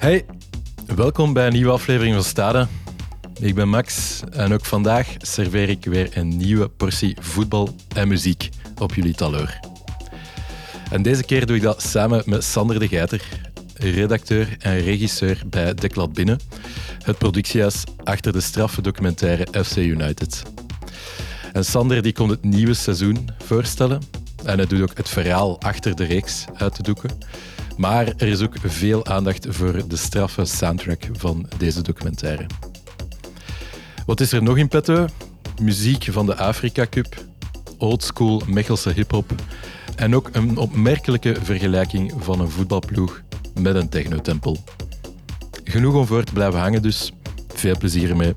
[0.00, 0.24] Hey,
[0.96, 2.66] welkom bij een nieuwe aflevering van Stade.
[3.40, 8.48] Ik ben Max en ook vandaag serveer ik weer een nieuwe portie voetbal en muziek
[8.78, 9.58] op jullie taloor.
[10.90, 13.22] En deze keer doe ik dat samen met Sander de Geiter,
[13.74, 16.40] redacteur en regisseur bij De Klad Binnen,
[17.02, 20.42] het productiehuis achter de straffe documentaire FC United.
[21.52, 24.02] En Sander die komt het nieuwe seizoen voorstellen
[24.44, 27.10] en hij doet ook het verhaal achter de reeks uit te doeken.
[27.80, 32.46] Maar er is ook veel aandacht voor de straffe soundtrack van deze documentaire.
[34.06, 35.06] Wat is er nog in petto?
[35.62, 37.24] Muziek van de Afrika Cup,
[37.78, 39.32] oldschool Mechelse hip-hop
[39.96, 43.22] en ook een opmerkelijke vergelijking van een voetbalploeg
[43.60, 44.56] met een technotempel.
[45.64, 47.12] Genoeg om voor te blijven hangen dus.
[47.48, 48.32] Veel plezier ermee.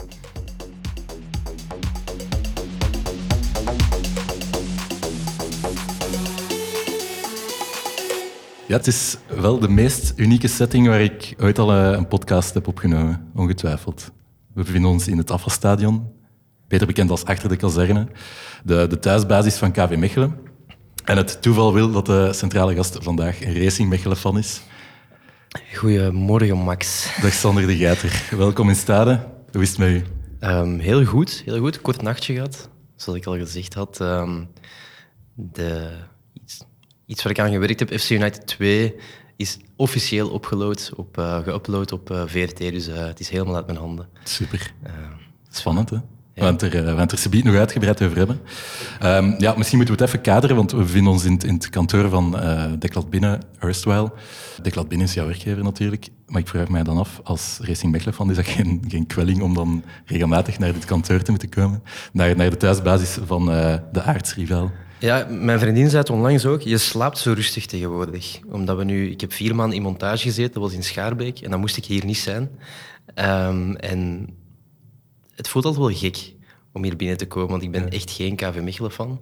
[8.73, 12.53] Ja, het is wel de meest unieke setting waar ik ooit al eh, een podcast
[12.53, 14.11] heb opgenomen, ongetwijfeld.
[14.53, 16.11] We bevinden ons in het afvalstadion,
[16.67, 18.07] beter bekend als achter de kazerne,
[18.63, 20.35] de, de thuisbasis van KV Mechelen.
[21.05, 24.61] En het toeval wil dat de centrale gast vandaag een Racing Mechelen-fan is.
[25.75, 27.09] Goedemorgen, Max.
[27.21, 28.23] Dag Sander de Geiter.
[28.37, 29.27] Welkom in Stade.
[29.51, 30.03] Hoe is het met u?
[30.39, 31.81] Um, heel goed, heel goed.
[31.81, 33.99] Kort nachtje gehad, zoals ik al gezegd had.
[33.99, 34.49] Um,
[35.33, 35.89] de,
[36.33, 36.63] iets,
[37.13, 38.95] iets waar ik aan gewerkt heb, FC United 2,
[39.35, 42.57] is officieel opgeload op, uh, geüpload op uh, VRT.
[42.57, 44.09] Dus uh, het is helemaal uit mijn handen.
[44.23, 44.73] Super.
[45.49, 45.97] Spannend, hè?
[46.35, 46.45] Ja.
[46.45, 48.39] Het er, het er nog uitgebreid over hebben.
[49.03, 52.09] Um, ja, misschien moeten we het even kaderen, want we bevinden ons in, het kantoor
[52.09, 54.11] van uh, Binnen, Erstwhile.
[54.61, 58.29] Declat Binnen is jouw werkgever natuurlijk, maar ik vraag mij dan af, als Racing Mechelen
[58.29, 61.83] is dat geen, geen kwelling om dan regelmatig naar dit kantoor te moeten komen?
[62.11, 64.71] Naar, naar de thuisbasis van uh, de aardsrivaal?
[64.99, 68.39] Ja, mijn vriendin zei het onlangs ook, je slaapt zo rustig tegenwoordig.
[68.51, 71.51] Omdat we nu, ik heb vier maanden in montage gezeten, dat was in Schaarbeek, en
[71.51, 72.49] dan moest ik hier niet zijn.
[73.15, 74.29] Um, en
[75.35, 76.32] het voelt altijd wel gek
[76.73, 79.19] om hier binnen te komen, want ik ben echt geen KV Mechelen-fan.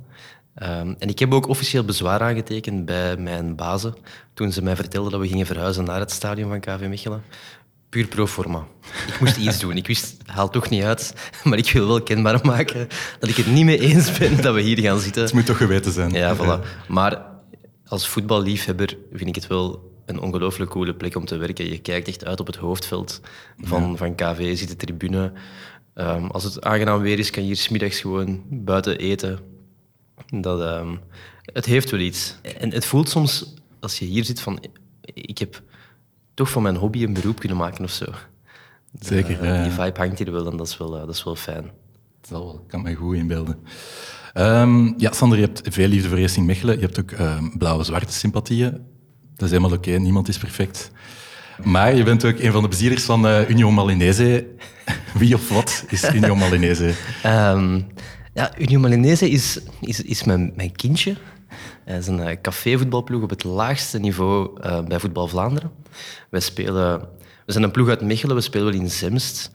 [0.61, 3.95] Um, en ik heb ook officieel bezwaar aangetekend bij mijn bazen
[4.33, 7.23] toen ze mij vertelden dat we gingen verhuizen naar het stadion van KV Mechelen.
[7.89, 8.67] Puur pro forma.
[9.07, 9.77] Ik moest iets doen.
[9.77, 11.13] Ik wist, haal toch niet uit,
[11.43, 12.87] maar ik wil wel kenbaar maken
[13.19, 15.23] dat ik het niet mee eens ben dat we hier gaan zitten.
[15.23, 16.11] Het moet toch geweten zijn.
[16.11, 16.87] Ja, voilà.
[16.87, 17.21] Maar
[17.85, 21.69] als voetballiefhebber vind ik het wel een ongelooflijk coole plek om te werken.
[21.69, 23.21] Je kijkt echt uit op het hoofdveld
[23.57, 23.95] van, ja.
[23.95, 25.31] van KV, je ziet de tribune.
[25.95, 29.39] Um, als het aangenaam weer is, kan je hier smiddags gewoon buiten eten.
[30.27, 30.99] Dat, um,
[31.41, 32.35] het heeft wel iets.
[32.57, 34.59] En het voelt soms, als je hier zit, van...
[35.13, 35.61] Ik heb
[36.33, 38.05] toch van mijn hobby een beroep kunnen maken of zo.
[38.99, 39.63] Zeker, uh, ja.
[39.63, 41.71] Die vibe hangt hier wel en dat is wel, uh, dat is wel fijn.
[42.21, 43.59] Dat wel, kan me goed inbeelden.
[44.33, 46.79] Um, ja, Sander, je hebt veel liefde voor Racing Mechelen.
[46.79, 47.13] Je hebt ook
[47.57, 48.71] blauwe-zwarte sympathieën.
[49.35, 50.01] Dat is helemaal oké, okay.
[50.01, 50.91] niemand is perfect.
[51.63, 54.47] Maar je bent ook een van de bezielers van uh, Union Malinese.
[55.19, 56.93] Wie of wat is Union Malinese?
[57.25, 57.87] um,
[58.33, 61.15] ja, Union Malinese is, is, is mijn, mijn kindje.
[61.85, 65.71] Het is een uh, cafévoetbalploeg op het laagste niveau uh, bij Voetbal Vlaanderen.
[66.29, 66.99] Wij spelen,
[67.45, 69.51] we zijn een ploeg uit Mechelen, we spelen wel in Zemst.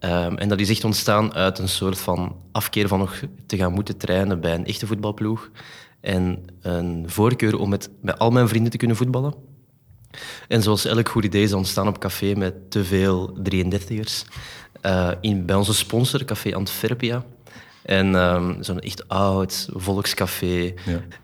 [0.00, 3.72] Um, en dat is echt ontstaan uit een soort van afkeer van nog te gaan
[3.72, 5.50] moeten trainen bij een echte voetbalploeg.
[6.00, 9.34] En een voorkeur om met, met al mijn vrienden te kunnen voetballen.
[10.48, 14.24] En zoals elk goed idee is ontstaan op café met te veel 33ers.
[14.86, 17.24] Uh, in, bij onze sponsor, Café Antwerpia.
[17.82, 20.74] En um, zo'n echt oud volkscafé.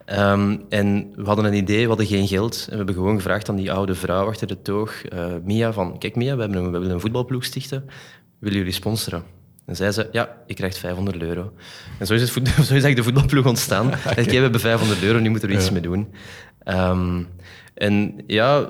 [0.06, 0.32] Ja.
[0.32, 2.64] Um, en we hadden een idee, we hadden geen geld.
[2.64, 5.98] En we hebben gewoon gevraagd aan die oude vrouw achter de toog, uh, Mia, van...
[5.98, 7.84] Kijk Mia, we, hebben een, we willen een voetbalploeg stichten.
[8.38, 9.22] Willen jullie sponsoren?
[9.66, 11.52] En zei, ja, je krijgt 500 euro.
[11.98, 13.86] En zo is, het, zo is eigenlijk de voetbalploeg ontstaan.
[14.06, 14.14] okay.
[14.14, 15.74] Kijk, we hebben 500 euro, nu moeten we er iets ja.
[15.74, 16.08] mee doen.
[16.64, 17.28] Um,
[17.80, 18.60] en ja,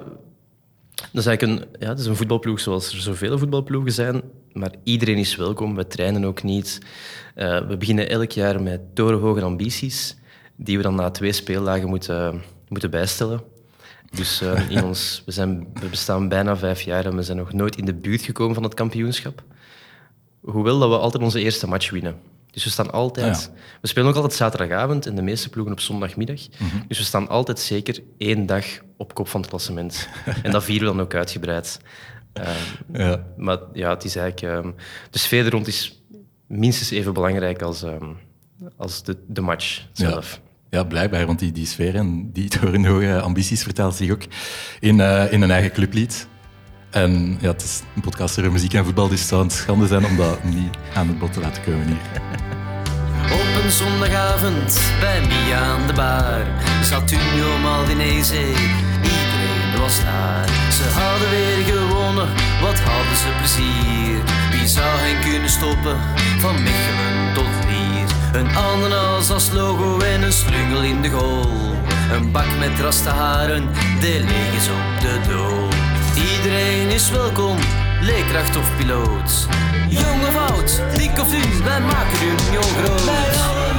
[0.94, 4.22] dat is eigenlijk een, ja, dat is een voetbalploeg zoals er zoveel voetbalploegen zijn,
[4.52, 5.74] maar iedereen is welkom.
[5.74, 6.78] We trainen ook niet.
[7.36, 10.16] Uh, we beginnen elk jaar met torenhoge ambities,
[10.56, 13.40] die we dan na twee speeldagen moeten, moeten bijstellen.
[14.10, 17.52] Dus uh, in ons, we, zijn, we bestaan bijna vijf jaar en we zijn nog
[17.52, 19.42] nooit in de buurt gekomen van het kampioenschap.
[20.40, 22.16] Hoewel dat we altijd onze eerste match winnen.
[22.50, 23.36] Dus we staan altijd...
[23.36, 23.60] Ah, ja.
[23.80, 26.40] We spelen ook altijd zaterdagavond en de meeste ploegen op zondagmiddag.
[26.58, 26.84] Mm -hmm.
[26.88, 28.64] Dus we staan altijd zeker één dag
[28.96, 30.08] op kop van het klassement.
[30.42, 31.80] en dat vieren we dan ook uitgebreid.
[32.34, 33.26] Um, ja.
[33.36, 34.64] Maar ja, het is eigenlijk...
[34.64, 34.74] Um,
[35.10, 36.02] de sfeer er rond is
[36.46, 38.16] minstens even belangrijk als, um,
[38.76, 40.40] als de, de match zelf.
[40.70, 40.78] Ja.
[40.78, 40.84] ja.
[40.84, 44.22] blijkbaar, want die, die sfeer en die torenhoge ambities vertelt zich ook
[44.80, 46.28] in, uh, in een eigen clublied.
[46.90, 49.86] En ja, het is een podcast over muziek en voetbal, dus het zou een schande
[49.86, 52.22] zijn om dat niet aan het bod te laten komen hier.
[53.32, 56.46] Op een zondagavond bij Mia aan de bar
[56.82, 58.48] zat Unio Maldinese.
[59.02, 60.48] Iedereen was daar.
[60.48, 62.28] Ze hadden weer gewonnen,
[62.60, 64.20] wat hadden ze plezier.
[64.50, 65.96] Wie zou hen kunnen stoppen,
[66.38, 68.40] van Mechelen tot hier.
[68.40, 71.74] Een ananas als logo en een slungel in de goal.
[72.12, 73.68] Een bak met raste haren,
[74.00, 75.79] de leeg is op de dood.
[76.20, 77.58] Iedereen is welkom,
[78.00, 79.46] leerkracht of piloot.
[79.88, 83.69] Jong of oud, dik of dun, wij maken hun jong groot.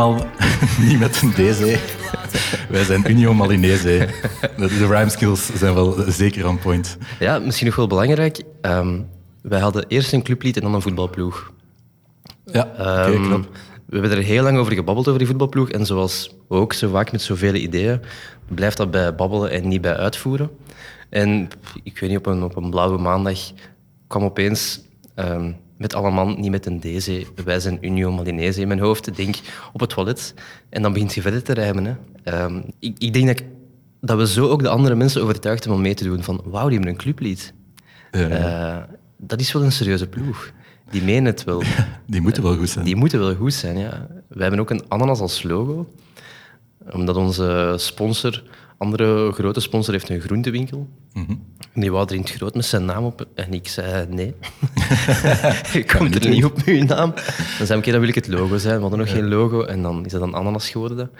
[0.00, 0.26] Allemaal
[0.88, 1.78] niet met een DC.
[2.68, 4.08] Wij zijn Union Malinese.
[4.56, 6.98] De, de rhyme skills zijn wel zeker on point.
[7.18, 8.42] Ja, misschien nog wel belangrijk.
[8.60, 9.00] ehm,
[9.42, 11.52] wij hadden eerst een clublied en dan een voetbalploeg.
[12.44, 13.48] Ja, Ehm, klopt.
[13.86, 15.70] we hebben er heel lang over gebabbeld, over die voetbalploeg.
[15.70, 18.00] En zoals ook zo vaak met zoveel ideeën,
[18.54, 20.50] blijft dat bij babbelen en niet bij uitvoeren.
[21.10, 21.48] En
[21.82, 23.38] ik weet niet, op een, op een blauwe maandag
[24.06, 24.80] kwam opeens
[25.14, 29.16] ehm, met allemaal, niet met een deze, wij zijn Union Malinese in mijn hoofd.
[29.16, 29.36] Denk
[29.72, 30.34] op het toilet.
[30.68, 31.84] En dan begint je verder te rijmen.
[31.84, 31.94] Hè.
[32.32, 33.46] Ehm, ik, ik denk dat, ik-
[34.00, 36.22] dat we zo ook de andere mensen overtuigd hebben om mee te doen.
[36.22, 37.52] Van, wauw, die hebben een clublied.
[38.10, 40.50] Ja, Eh, dat is wel een serieuze ploeg.
[40.90, 41.62] Die menen het wel.
[42.06, 42.84] die moeten wel goed zijn.
[42.84, 44.06] Die moeten wel goed zijn, ja.
[44.28, 45.92] We hebben ook een ananas als logo.
[46.92, 48.42] Omdat onze sponsor,
[48.78, 50.88] andere grote sponsor, heeft een groentewinkel.
[51.12, 51.30] Mhm.
[51.72, 53.26] En die wou er in het groot met zijn naam op.
[53.34, 54.34] En ik zei nee.
[55.72, 57.12] Je komt er niet op met je naam.
[57.58, 58.74] Dan zei ik, oké, dan wil ik het logo zijn.
[58.74, 59.62] We hadden nog geen logo.
[59.62, 61.10] En dan is dat een ananas geworden.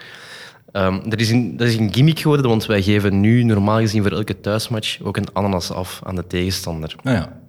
[0.71, 4.01] Ehm, dat, is een, dat is een gimmick geworden, want wij geven nu normaal gezien
[4.01, 6.95] voor elke thuismatch ook een ananas af aan de tegenstander.
[7.03, 7.39] Nou ja,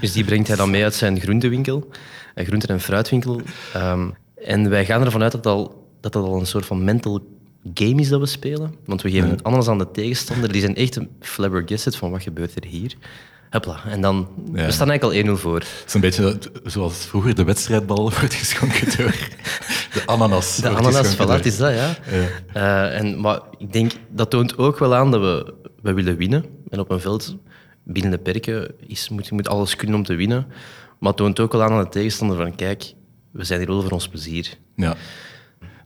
[0.00, 1.88] Dus die brengt hij dan mee uit zijn groentewinkel,
[2.34, 3.40] een groente- en fruitwinkel.
[3.72, 4.08] Ehm,
[4.44, 7.26] en wij gaan ervan uit dat, al, dat dat al een soort van mental
[7.74, 8.74] game is dat we spelen.
[8.84, 10.52] Want we geven een ananas aan de tegenstander.
[10.52, 12.94] Die zijn echt flabbergasted van wat gebeurt er hier.
[13.50, 13.80] Hopla.
[13.84, 14.64] En dan, Ja.
[14.64, 15.54] we staan eigenlijk al 1-0 voor.
[15.58, 19.14] het is een beetje zoals vroeger de wedstrijdbal wordt geschonken door
[19.92, 20.56] de ananas.
[20.56, 21.96] De ananas, voilà, het is dat, ja.
[22.52, 26.44] Eh, en, maar ik denk, dat toont ook wel aan dat we, we willen winnen.
[26.68, 27.36] En op een veld,
[27.84, 30.46] binnen de perken, is, moet je moet alles kunnen om te winnen.
[30.98, 32.92] Maar het toont ook wel aan aan de tegenstander van, kijk,
[33.30, 34.54] we zijn hier wel voor ons plezier.
[34.76, 34.96] Ja.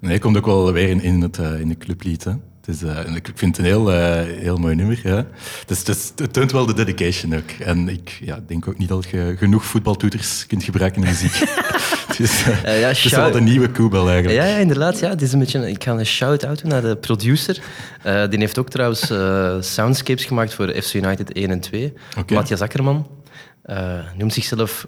[0.03, 2.25] Nee, komt ook wel weer in, in, het, eh, in de clublied.
[2.25, 2.31] Hè.
[2.31, 5.01] Het is, eh, ik vind het een heel, eh, heel mooi nummer.
[5.05, 5.27] Ja.
[5.67, 7.51] Dus, het is- het toont wel de dedication ook.
[7.51, 11.33] En ik ja, denk ook niet dat je genoeg voetbaltoeters kunt gebruiken in muziek.
[12.09, 14.41] het is, ja, het is shout- wel de nieuwe Koebel eigenlijk.
[14.43, 14.99] Ja, ja, inderdaad.
[14.99, 15.09] Ja.
[15.09, 17.63] Het is een beetje, ik ga een shout-out doen naar de producer.
[18.03, 19.13] Die heeft ook trouwens
[19.75, 21.93] soundscapes gemaakt voor FC United 1 en 2.
[22.19, 22.35] Oké.
[22.35, 23.07] Matthias Akkerman.
[24.17, 24.87] Noemt zichzelf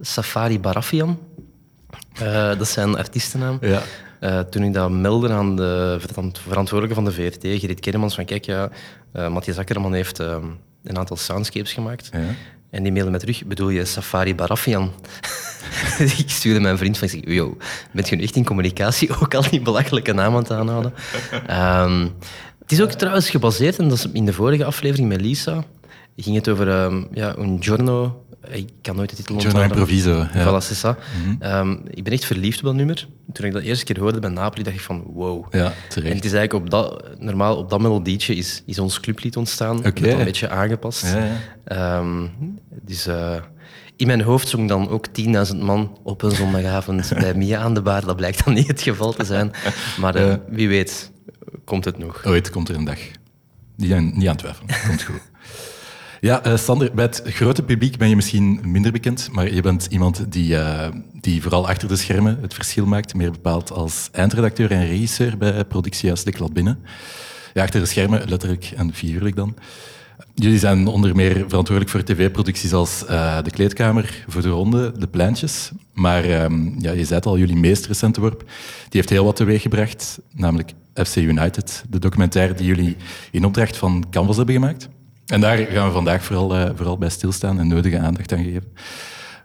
[0.00, 1.18] Safari Barafian.
[2.14, 3.58] Eh, dat is zijn artiestennaam.
[3.60, 3.82] Ja.
[4.20, 8.24] Eh, toen ik dat meldde aan de verant- verantwoordelijke van de VRT, Gerrit Kermans, van
[8.24, 8.70] kijk, ja,
[9.12, 12.08] eh, Matthias Akkerman heeft een aantal soundscapes gemaakt.
[12.12, 12.18] Ja.
[12.70, 14.92] En die mailde mij terug, bedoel je Safari Barafian?
[16.18, 17.56] ik stuurde mijn vriend van, ik zeg, yo,
[17.92, 20.94] bent je nu echt in communicatie ook al die belachelijke naam aan het aanhouden?
[21.46, 22.08] Ehm,
[22.58, 25.64] het is ook trouwens gebaseerd, en dat is in de vorige aflevering met Lisa,
[26.16, 29.62] ging het over ehm, ja, un giorno, ik kan nooit de titel onthouden.
[29.64, 30.44] Improviso, ja.
[30.44, 30.96] Voilà, c'est ça.
[31.38, 33.08] Ehm, ik ben echt verliefd op dat nummer.
[33.32, 35.44] Toen ik dat eerste keer hoorde bij Napoli, dacht ik van wow.
[35.50, 36.14] Ja, En terecht.
[36.14, 39.80] het is eigenlijk op dat, normaal op dat melodietje is, is ons clublied ontstaan.
[39.82, 41.06] Met een beetje aangepast.
[41.12, 41.28] Ja.
[41.64, 42.26] Ehm,
[42.82, 43.36] dus eh,
[43.96, 45.06] in mijn hoofd zong dan ook
[45.52, 48.04] 10.000 man op een zondagavond bij Mia aan de bar.
[48.04, 49.50] Dat blijkt dan niet het geval te zijn.
[50.00, 51.10] Maar eh, wie weet,
[51.64, 52.24] komt het nog.
[52.24, 52.98] Ooit komt er een dag.
[53.76, 54.74] Niet aan, niet aan twijfelen.
[54.86, 55.20] Komt goed.
[56.24, 59.86] Ja, eh, Sander, bij het grote publiek ben je misschien minder bekend, maar je bent
[59.90, 60.88] iemand die, eh,
[61.20, 65.64] die vooral achter de schermen het verschil maakt, meer bepaald als eindredacteur en regisseur bij
[65.64, 66.78] Productiehuis De Klad Binnen.
[67.54, 69.54] Ja, achter de schermen, letterlijk en figuurlijk dan.
[70.34, 75.06] Jullie zijn onder meer verantwoordelijk voor tv-producties als eh, De Kleedkamer, Voor de Ronde, De
[75.06, 75.70] Pleintjes.
[75.92, 78.38] Maar ehm, ja, je zei het al, jullie meest recente worp,
[78.88, 82.96] die heeft heel wat teweeggebracht, namelijk FC United, de documentaire die jullie
[83.30, 84.88] in opdracht van Canvas hebben gemaakt.
[85.26, 88.72] En daar gaan we vandaag vooral, eh, vooral bij stilstaan en nodige aandacht aan geven.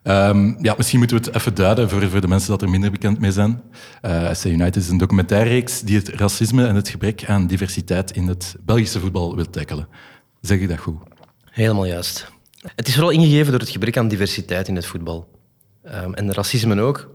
[0.03, 2.91] Ehm, ja, misschien moeten we het even duiden voor, voor de mensen dat er minder
[2.91, 3.61] bekend mee zijn.
[4.01, 8.27] Eh FC United is een documentaireeks die het racisme en het gebrek aan diversiteit in
[8.27, 9.87] het Belgische voetbal wil tackelen.
[10.41, 10.97] Zeg ik dat goed?
[11.49, 12.31] Helemaal juist.
[12.75, 15.27] Het is vooral ingegeven door het gebrek aan diversiteit in het voetbal.
[15.83, 17.09] Ehm, en racisme ook.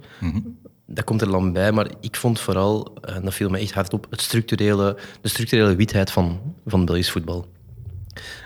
[0.87, 3.93] dat komt er dan bij, maar ik vond vooral, en dat viel me echt hard
[3.93, 7.47] op, het structurele, de structurele witheid van, van Belgisch voetbal.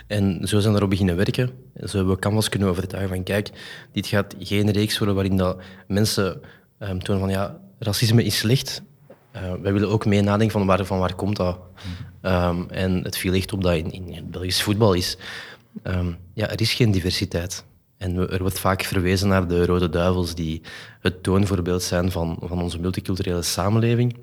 [0.09, 1.51] En zo zijn we daarop beginnen werken.
[1.75, 3.51] Zo hebben we Canvas kunnen overtuigen van kijk,
[3.93, 6.41] dit gaat geen reeks worden waarin dat mensen
[6.79, 8.83] um, tonen van ja, racisme is slecht.
[9.37, 11.59] Uh, wij willen ook mee nadenken van waar, van waar komt dat.
[12.23, 15.17] Um, en het viel echt op dat in, in Belgisch voetbal is.
[15.83, 17.65] Um, ja, er is geen diversiteit.
[17.97, 20.63] En er wordt vaak verwezen naar de Rode Duivels, die
[21.01, 24.17] het toonvoorbeeld zijn van, van onze multiculturele samenleving.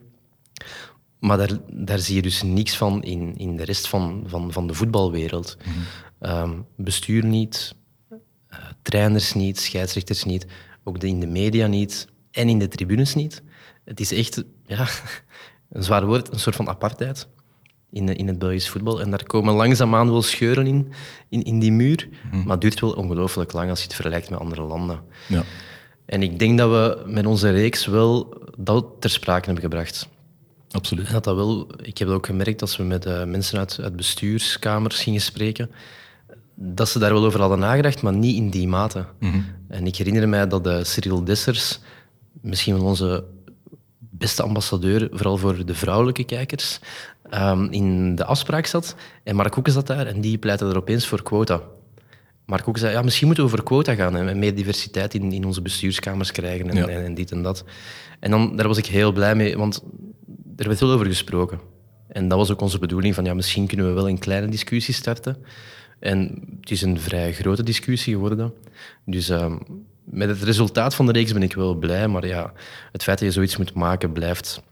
[1.19, 4.67] Maar daar, daar zie je dus niks van in, in de rest van, van, van
[4.67, 5.57] de voetbalwereld.
[5.65, 5.73] Mm
[6.75, 7.75] bestuur niet,
[8.11, 10.45] uh, trainers niet, scheidsrechters niet,
[10.83, 13.43] ook de, in de media niet en in de tribunes niet.
[13.83, 14.87] Het is echt ja,
[15.71, 17.27] een zwaar woord, een soort van apartheid
[17.91, 19.01] in, in het Belgisch voetbal.
[19.01, 20.91] En daar komen langzaamaan wel scheuren in,
[21.29, 22.09] in, in die muur.
[22.31, 22.37] Mhm.
[22.37, 24.99] Maar het duurt wel ongelooflijk lang als je het vergelijkt met andere landen.
[25.27, 25.43] Ja.
[26.05, 30.09] En ik denk dat we met onze reeks wel dat ter sprake hebben gebracht.
[30.75, 31.11] Absoluut.
[31.11, 35.03] dat dat wel, ik heb ook gemerkt als we met uh, mensen uit, uit bestuurskamers
[35.03, 35.71] gingen spreken,
[36.55, 39.05] dat ze daar wel over hadden nagedacht, maar niet in die mate.
[39.19, 39.39] Mhm.
[39.67, 41.79] En ik herinner mij dat de Cyril Dessers,
[42.41, 43.23] misschien wel onze
[43.99, 46.79] beste ambassadeur, vooral voor de vrouwelijke kijkers,
[47.33, 48.95] um, in de afspraak zat.
[49.23, 51.61] En Mark Hoeken zat daar en die pleitte er opeens voor quota.
[52.45, 55.45] Mark Hoeken zei, ja, misschien moeten we over quota gaan en meer diversiteit in, in
[55.45, 57.63] onze bestuurskamers krijgen en, en, en, dit en dat.
[58.19, 59.83] En dan, daar was ik heel blij mee, want
[60.55, 61.59] er werd veel over gesproken.
[62.07, 64.93] En dat was ook onze bedoeling, van ja, misschien kunnen we wel een kleine discussie
[64.93, 65.37] starten.
[65.99, 68.53] En het is een vrij grote discussie geworden.
[69.05, 69.59] Dus um,
[70.03, 72.53] met het resultaat van de reeks ben ik wel blij, maar ja,
[72.91, 74.63] het feit dat je zoiets moet maken blijft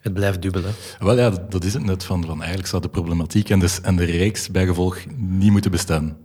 [0.00, 0.72] het blijft dubbelen.
[0.98, 3.96] Wel ja, dat is het net van, van eigenlijk zou de problematiek en de, en
[3.96, 6.16] de reeks bijgevolg niet moeten bestaan.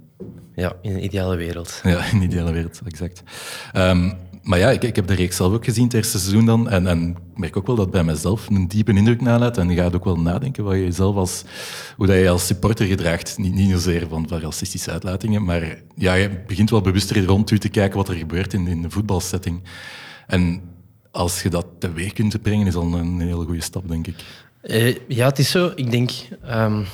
[0.56, 1.80] Ja, in een ideale wereld.
[1.84, 3.24] Ja, in een ideale wereld, exact.
[3.76, 6.70] Um, maar ja, ik, ik, heb de reeks zelf ook gezien, het eerste seizoen dan.
[6.70, 9.58] En, en merk ook wel dat bij mezelf een diepe indruk nalaat.
[9.58, 11.44] En je gaat ook wel nadenken wat je zelf als,
[11.98, 13.38] hoe dat je als supporter gedraagt.
[13.38, 17.70] Niet, niet zozeer van, van racistische uitlatingen, maar ja, je begint wel bewuster rond te
[17.70, 19.62] kijken wat er gebeurt in, in de voetbalsetting.
[20.28, 20.62] En
[21.12, 24.16] als je dat teweeg kunt brengen, is al een hele goede stap, denk ik.
[24.64, 25.72] Uh, ja, het is zo.
[25.76, 26.12] Ik denk...
[26.50, 26.86] Um,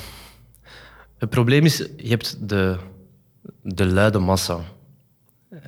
[1.20, 2.78] het probleem is, je hebt de,
[3.64, 4.60] de luide massa.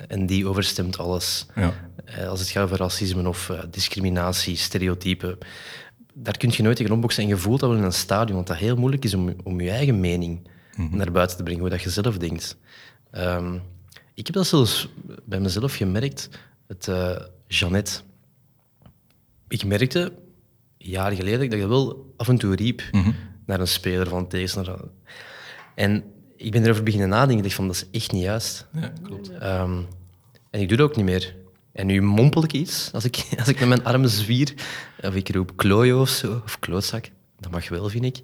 [0.08, 1.46] En die overstemt alles.
[1.54, 1.74] Ja.
[2.18, 5.38] Uh, als het gaat over racisme of uh, discriminatie, stereotypen.
[6.14, 7.22] Daar kun je nooit tegen opboksen.
[7.22, 9.60] En je voelt dat wel in een stadion, want dat heel moeilijk is om, om
[9.60, 12.56] je eigen mening mm naar buiten te brengen, hoe dat je zelf denkt.
[13.12, 13.62] Um,
[14.14, 14.88] ik heb dat zelfs
[15.24, 16.28] bij mezelf gemerkt.
[16.66, 18.00] Het uh, Jeannette
[19.52, 20.12] ik merkte
[20.78, 23.10] jaren geleden dat ik wel af en toe riep mhm.
[23.46, 24.80] naar een speler van tegenstander.
[25.74, 26.04] En
[26.42, 27.36] ik ben erover beginnen nadenken.
[27.36, 28.66] Ik dacht van, dat is echt niet juist.
[28.72, 29.30] Ja, klopt.
[29.30, 29.78] Ehm,
[30.50, 31.34] en ik doe dat ook niet meer.
[31.72, 34.54] En nu mompel ik iets, als ik, als ik met mijn armen zwier,
[35.02, 37.10] of ik roep klojo of zo, of klootzak.
[37.40, 38.22] Dat mag wel, vind ik.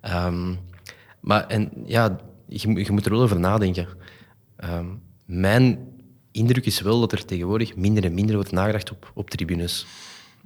[0.00, 0.54] Ehm,
[1.20, 3.88] maar en, ja, je, je, moet er wel over nadenken.
[4.56, 4.86] Ehm,
[5.24, 5.78] mijn
[6.30, 9.86] indruk is wel dat er tegenwoordig minder en minder wordt nagedacht op, op tribunes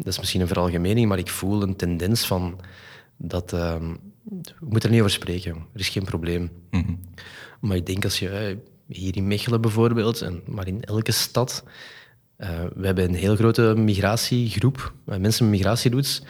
[0.05, 2.61] dat is misschien een veralgemening, maar ik voel een tendens van
[3.17, 3.53] dat...
[4.25, 6.51] we moeten er niet over spreken, er is geen probleem.
[6.71, 6.95] Mhm.
[7.61, 11.65] Maar ik denk als je eh, hier in Mechelen bijvoorbeeld, en, maar in elke stad,
[12.39, 16.23] uh, we hebben een heel grote migratiegroep, uh, mensen met migratieroots,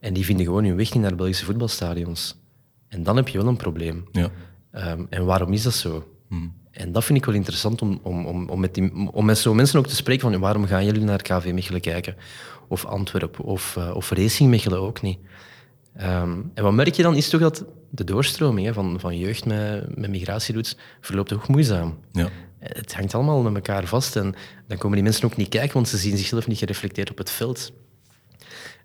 [0.00, 2.36] en die vinden gewoon hun weg niet naar Belgische voetbalstadions.
[2.88, 4.04] En dan heb je wel een probleem.
[4.12, 4.30] Ja.
[4.72, 6.08] Um, en waarom is dat zo?
[6.28, 6.46] Mhm.
[6.70, 9.56] En dat vind ik wel interessant om, om, om, om met, die, om met zo'n
[9.56, 12.16] mensen ook te spreken van waarom gaan jullie naar KV Mechelen kijken?
[12.68, 15.18] Of Antwerpen, of, uh, of Racing Mechelen ook niet.
[16.00, 19.44] Um, en wat merk je dan, is toch dat de doorstroming hè, van, van jeugd
[19.44, 21.98] met, met migratieroutes verloopt ook moeizaam.
[22.12, 22.28] Ja.
[22.58, 24.34] Het hangt allemaal met elkaar vast en
[24.66, 27.30] dan komen die mensen ook niet kijken, want ze zien zichzelf niet gereflecteerd op het
[27.30, 27.72] veld.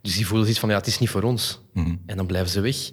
[0.02, 1.62] Dus die voelen iets van, ja, het is niet voor ons.
[1.74, 1.96] Mhm.
[2.06, 2.90] En dan blijven ze weg.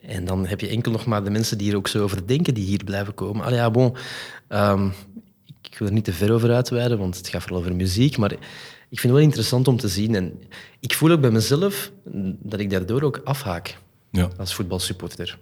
[0.00, 2.54] En dan heb je enkel nog maar de mensen die er ook zo over denken,
[2.54, 3.44] die hier blijven komen.
[3.44, 3.96] Allee, ja, bon.
[4.48, 4.92] Um,
[5.62, 8.16] ik wil er niet te ver over uitweiden, want het gaat vooral over muziek.
[8.16, 8.32] Maar
[8.90, 10.14] ik vind het wel interessant om te zien.
[10.14, 10.40] En
[10.80, 11.92] ik voel ook bij mezelf
[12.38, 13.78] dat ik daardoor ook afhaak
[14.10, 14.30] ja.
[14.36, 15.38] als voetbalsupporter.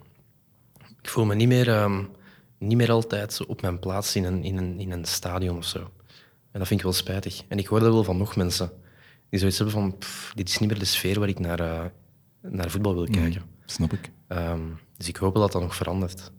[1.01, 2.09] Ik voel me niet meer, um,
[2.57, 5.79] niet meer altijd op mijn plaats in een, in, een, in een stadion of zo.
[6.51, 7.43] En dat vind ik wel spijtig.
[7.47, 8.71] En ik hoor dat wel van nog mensen.
[9.29, 11.85] Die zoiets hebben van, pff, dit is niet meer de sfeer waar ik naar, uh,
[12.41, 13.41] naar voetbal wil mm, kijken.
[13.65, 14.11] snap ik.
[14.27, 16.31] Um, dus ik hoop dat dat nog verandert.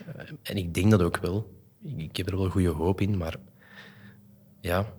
[0.00, 1.54] Uh, en ik denk dat ook wel.
[1.82, 3.36] Ik, ik heb er wel goede hoop in, maar
[4.60, 4.92] ja,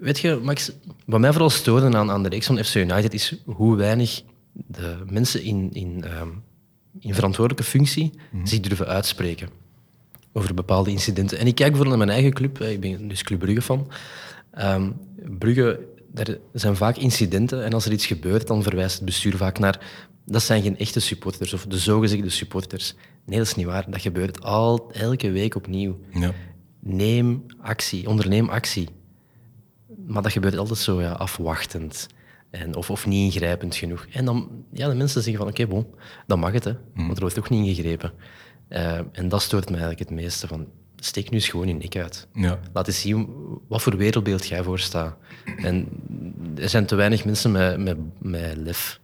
[0.00, 0.72] Weet je, Max,
[1.06, 4.96] wat mij vooral stoorde aan, aan de reeks van FC United is hoe weinig de
[5.06, 6.28] mensen in, in, ehm,
[7.00, 8.46] in verantwoordelijke functie mhm.
[8.46, 9.48] zich durven uitspreken
[10.32, 11.38] over bepaalde incidenten.
[11.38, 13.90] En ik kijk bijvoorbeeld naar mijn eigen club, ik ben dus Club Brugge van.
[14.58, 14.96] Um,
[15.38, 19.58] Brugge er zijn vaak incidenten en als er iets gebeurt, dan verwijst het bestuur vaak
[19.58, 19.80] naar
[20.24, 22.94] dat zijn geen echte supporters of de zogezegde supporters.
[23.24, 23.90] Nee, dat is niet waar.
[23.90, 25.98] Dat gebeurt al, elke week opnieuw.
[26.12, 26.32] Ja.
[26.80, 28.88] Neem actie, onderneem actie.
[30.10, 32.06] Maar dat gebeurt altijd zo ja, afwachtend.
[32.50, 34.06] En, of, of niet ingrijpend genoeg.
[34.12, 35.86] En dan, ja, de mensen zeggen van, oké, bon,
[36.26, 38.12] dan mag het, hè, want er wordt toch niet ingegrepen.
[38.68, 40.46] Uh, en dat stoort me eigenlijk het meeste.
[40.46, 42.28] Van, steek nu eens gewoon je nek uit.
[42.34, 42.60] Ja.
[42.72, 43.28] Laat eens zien
[43.68, 45.16] wat voor wereldbeeld jij voor staat.
[45.56, 45.88] En
[46.56, 49.00] er zijn te weinig mensen met, met, met lef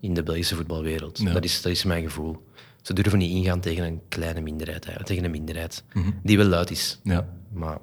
[0.00, 1.18] in de Belgische voetbalwereld.
[1.18, 1.32] Ja.
[1.32, 2.46] Dat, is, dat is mijn gevoel.
[2.82, 5.84] Ze durven niet ingaan tegen een kleine minderheid, tegen een minderheid
[6.22, 7.00] die wel luid is.
[7.02, 7.28] Ja.
[7.52, 7.78] Maar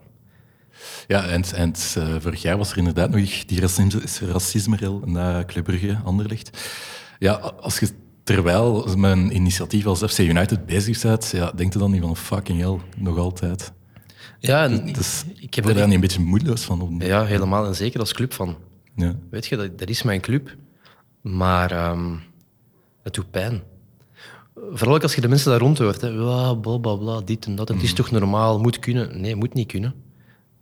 [1.08, 5.64] Ja, en, en uh, vorig jaar was er inderdaad nog die racisme- racisme-rel na Club
[5.64, 6.66] Brugge, Anderlecht.
[7.20, 7.90] Ja, als je
[8.24, 12.60] terwijl mijn initiatief als FC United bezig bent, ja, denk je dan niet van fucking
[12.60, 13.72] hell, nog altijd.
[14.40, 16.82] ja, en Dus ik heb er daar niet een beetje moedeloos van?
[16.82, 17.66] Om- Ja, helemaal.
[17.68, 18.56] En zeker als club van.
[18.96, 19.16] Ja.
[19.30, 20.56] Weet je, dat, dat is mijn club.
[21.22, 22.16] Maar ehm,
[23.04, 23.62] het doet pijn.
[24.72, 26.02] Vooral ook als je de mensen daar rond hoort.
[26.02, 26.12] Hè.
[26.16, 27.68] Bla, bla, bla, dit en dat.
[27.68, 29.22] Het is toch normaal, moet kunnen.
[29.22, 29.94] Nee, moet niet kunnen.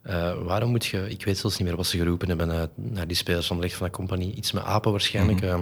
[0.05, 1.09] Eh, waarom moet je...
[1.09, 3.62] Ik weet zelfs niet meer wat ze geroepen hebben eh, naar die spelers van de
[3.62, 4.33] recht van de compagnie.
[4.33, 5.41] Iets met apen waarschijnlijk.
[5.41, 5.62] Ehm,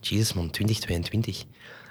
[0.00, 1.44] Jezus man, 2022.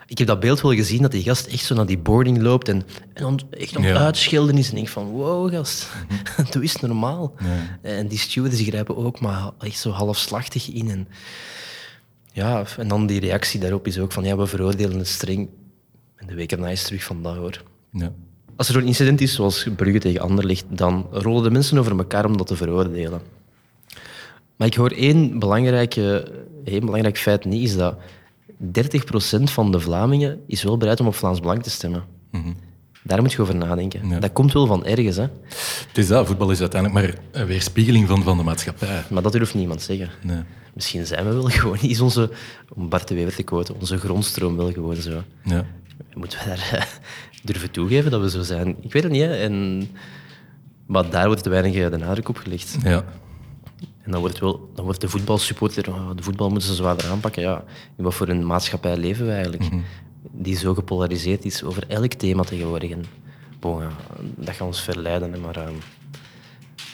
[0.07, 2.69] Ik heb dat beeld wel gezien, dat die gast echt zo naar die boarding loopt
[2.69, 3.97] en, en echt aan Ja.
[3.97, 4.65] uitschelden is.
[4.65, 5.87] En ik denk van, wow gast,
[6.51, 7.33] doe eens normaal.
[7.81, 10.89] En die stewards grijpen ook maar echt zo halfslachtig in.
[10.89, 11.07] En,
[12.33, 15.49] ja, en dan die reactie daarop is ook van, ja, we veroordelen het streng.
[16.15, 17.63] En de week erna is terug van dat hoor.
[17.91, 18.11] Ja.
[18.57, 22.25] Als er zo'n incident is, zoals Brugge tegen Anderlecht, dan rollen de mensen over elkaar
[22.25, 23.21] om dat te veroordelen.
[24.55, 26.31] Maar ik hoor één, belangrijke,
[26.63, 27.97] één belangrijk feit niet, is dat
[28.63, 32.03] 30% van de Vlamingen is wel bereid om op Vlaams Belang te stemmen.
[33.03, 34.09] Daar moet je over nadenken.
[34.09, 34.19] Ja.
[34.19, 35.25] Dat komt wel van ergens, hè.
[35.87, 39.03] Het is dat, voetbal is uiteindelijk maar een weerspiegeling van, van de maatschappij.
[39.09, 40.09] maar dat durft niemand zeggen.
[40.21, 40.41] Nee.
[40.73, 42.29] Misschien zijn we wel gewoon, is onze,
[42.73, 45.23] om Bart de Wever te quoten, onze grondstroom wel gewoon zo.
[45.43, 45.65] Ja.
[46.13, 46.99] Moeten we daar
[47.47, 48.75] durven toegeven dat we zo zijn?
[48.81, 49.35] Ik weet het niet, hè.
[49.35, 49.87] En,
[50.85, 52.77] maar daar wordt te weinig eh, de nadruk op gelegd.
[52.83, 53.03] Ja.
[54.01, 57.41] En dan wordt, wel, dan wordt de voetbalsupporter, oh, de voetbal moeten ze zwaarder aanpakken.
[57.41, 57.63] Ja,
[57.97, 59.63] in wat voor een maatschappij leven we eigenlijk?
[60.31, 62.91] Die zo gepolariseerd is over elk thema tegenwoordig.
[62.91, 63.03] En,
[63.59, 63.89] bon, ja,
[64.35, 65.55] dat gaat ons verleiden, hè, maar...
[65.55, 65.73] ehm,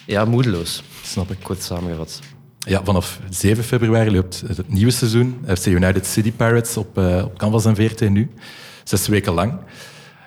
[0.05, 0.83] ja, moedeloos.
[1.03, 1.37] Snap ik.
[1.41, 2.19] Kort samengevat.
[2.59, 5.45] Ja, vanaf 7 februari loopt het nieuwe seizoen.
[5.55, 8.29] FC United City Pirates op, eh, op Canvas en VRT nu.
[8.83, 9.53] Zes weken lang.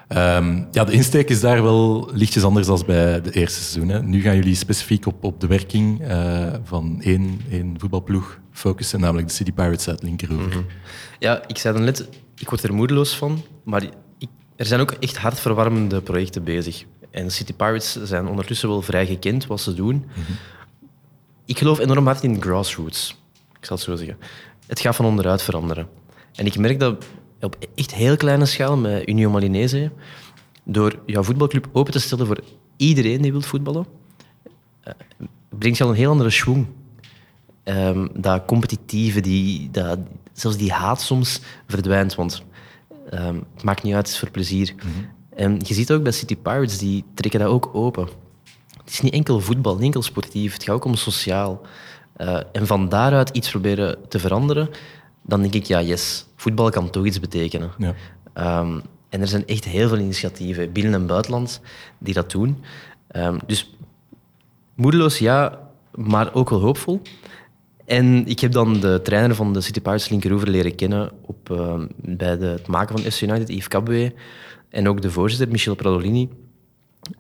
[0.08, 3.88] Ehm, ja, de insteek is daar wel lichtjes anders dan bij de eerste seizoen.
[3.88, 4.02] Hè.
[4.02, 9.28] Nu gaan jullie specifiek op, op de werking eh, van één, één voetbalploeg focussen, namelijk
[9.28, 10.64] de City Pirates uit Linkeroever.
[11.18, 13.82] Ja, ik zei dan net, ik word er moedeloos van, maar
[14.18, 16.84] ik, er zijn ook echt hartverwarmende projecten bezig.
[17.10, 20.04] En City Pirates zijn ondertussen wel vrij gekend wat ze doen.
[21.44, 23.22] Ik geloof enorm hard in grassroots.
[23.58, 24.18] Ik zal het zo zeggen.
[24.66, 25.88] Het gaat van onderuit veranderen.
[26.34, 27.04] En ik merk dat
[27.40, 29.90] op echt heel kleine schaal met Union Malinese,
[30.64, 32.40] door jouw voetbalclub open te stellen voor
[32.76, 33.86] iedereen die wil voetballen,
[34.80, 34.92] eh,
[35.58, 36.66] brengt je al een heel andere schwung.
[37.62, 39.98] Ehm, dat competitieve, die, dat,
[40.32, 42.14] zelfs die haat soms verdwijnt.
[42.14, 42.42] Want
[43.10, 44.74] ehm, het maakt niet uit, het is voor plezier.
[45.34, 48.08] En je ziet ook bij City Pirates, die trekken dat ook open.
[48.84, 50.52] Het is niet enkel voetbal, niet enkel sportief.
[50.52, 51.60] Het gaat ook om sociaal.
[52.16, 54.68] Eh, en van daaruit iets proberen te veranderen,
[55.26, 57.70] dan denk ik, ja, yes, voetbal kan toch iets betekenen.
[57.78, 57.94] Ja.
[58.32, 61.60] Ehm, en er zijn echt heel veel initiatieven, binnen en buitenland,
[61.98, 62.62] die dat doen.
[63.08, 63.76] Ehm, dus
[64.74, 65.58] moedeloos, ja,
[65.94, 67.02] maar ook wel hoopvol.
[67.84, 71.86] En ik heb dan de trainer van de City Pirates, Linkeroever, leren kennen op, ehm,
[71.96, 74.14] bij de, het maken van FC United, Yves Cabwe.
[74.68, 76.28] En ook de voorzitter, Michel Pradolini.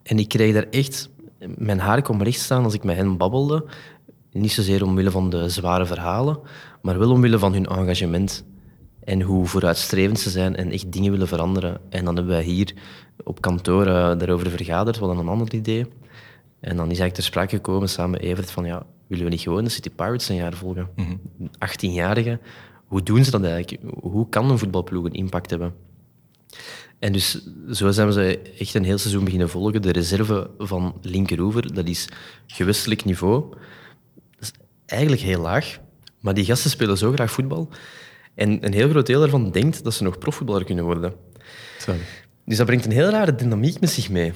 [0.02, 1.10] En ik kreeg daar echt...
[1.56, 3.64] Mijn haar kwam recht staan als ik met hen babbelde.
[4.36, 6.38] Niet zozeer omwille van de zware verhalen,
[6.82, 8.44] maar wel omwille van hun engagement.
[9.04, 11.80] En hoe vooruitstrevend ze zijn en echt dingen willen veranderen.
[11.88, 12.74] En dan hebben wij hier
[13.24, 14.96] op kantoor eh, daarover vergaderd.
[14.98, 15.86] Hadden een ander idee.
[16.60, 19.40] En dan is eigenlijk ter sprake gekomen samen met Evert van ja, willen we niet
[19.40, 20.88] gewoon de City Pirates een jaar volgen?
[21.42, 22.40] 18-jarigen,
[22.86, 23.82] hoe doen ze dat eigenlijk?
[24.00, 25.74] Hoe kan een voetbalploeg een impact hebben?
[26.98, 29.82] En dus zo zijn we ze echt een heel seizoen beginnen volgen.
[29.82, 32.08] De reserve van Linkeroever, dat is
[32.46, 33.44] gewestelijk niveau.
[34.86, 35.78] Eigenlijk heel laag.
[36.20, 37.68] Maar die gasten spelen zo graag voetbal.
[38.34, 41.14] En een heel groot deel daarvan denkt dat ze nog profvoetballer kunnen worden.
[41.78, 42.24] Zalig.
[42.44, 44.32] Dus dat brengt een heel rare dynamiek met zich mee.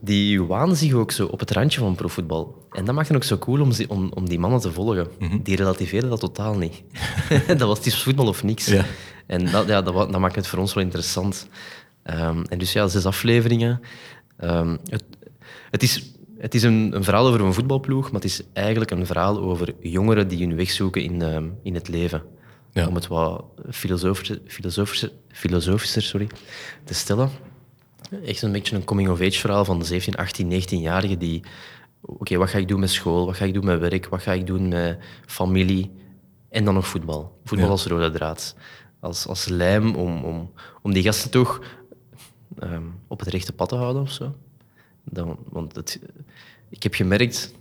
[0.00, 2.66] Die waan zich ook zo op het randje van profvoetbal.
[2.70, 5.08] En dat maakt het ook zo cool om, om, om die mannen te volgen.
[5.42, 6.82] Die relativeren dat totaal niet.
[7.46, 8.66] dat was het is voetbal of niks.
[8.66, 8.84] Ja.
[9.26, 11.46] En dat, ja, dat maakt het voor ons wel interessant.
[12.02, 13.80] Ehm, en dus ja, zes afleveringen.
[14.36, 15.04] Ehm, het,
[15.70, 19.06] het, is, Het is een, een, verhaal over een voetbalploeg, maar het is eigenlijk een
[19.06, 22.22] verhaal over jongeren die hun weg zoeken in, uh, in het leven.
[22.72, 22.86] Ja.
[22.86, 26.28] Om het wat filosofischer, filosofischer, filosofischer sorry,
[26.84, 27.30] te stellen.
[28.24, 31.42] Echt een beetje een coming-of-age verhaal van 17, 18, 19-jarigen die...
[32.00, 33.26] Oké, wat ga ik doen met school?
[33.26, 34.06] Wat ga ik doen met werk?
[34.08, 35.90] Wat ga ik doen met familie?
[36.48, 37.38] En dan nog voetbal.
[37.44, 38.56] Voetbal als rode draad.
[39.00, 40.52] Als, als lijm om, om,
[40.82, 41.60] om die gasten toch
[42.62, 44.34] um, op het rechte pad te houden of zo.
[45.04, 46.00] Dan, want het,
[46.72, 47.54] ik heb gemerkt,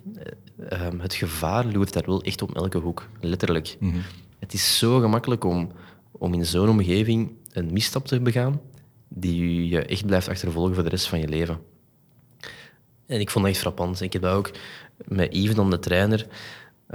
[0.74, 3.08] um, het gevaar loert daar wel echt op elke hoek.
[3.19, 3.76] Letterlijk.
[3.80, 4.02] Mm -hmm.
[4.39, 5.71] Het is zo gemakkelijk om,
[6.12, 8.62] om in zo'n omgeving een misstap te begaan
[9.08, 11.60] die je echt blijft achtervolgen voor de rest van je leven.
[13.06, 14.02] En ik vond dat echt frappant.
[14.02, 14.52] Ik heb dat ook
[14.97, 16.28] met Yves, dan de trainer.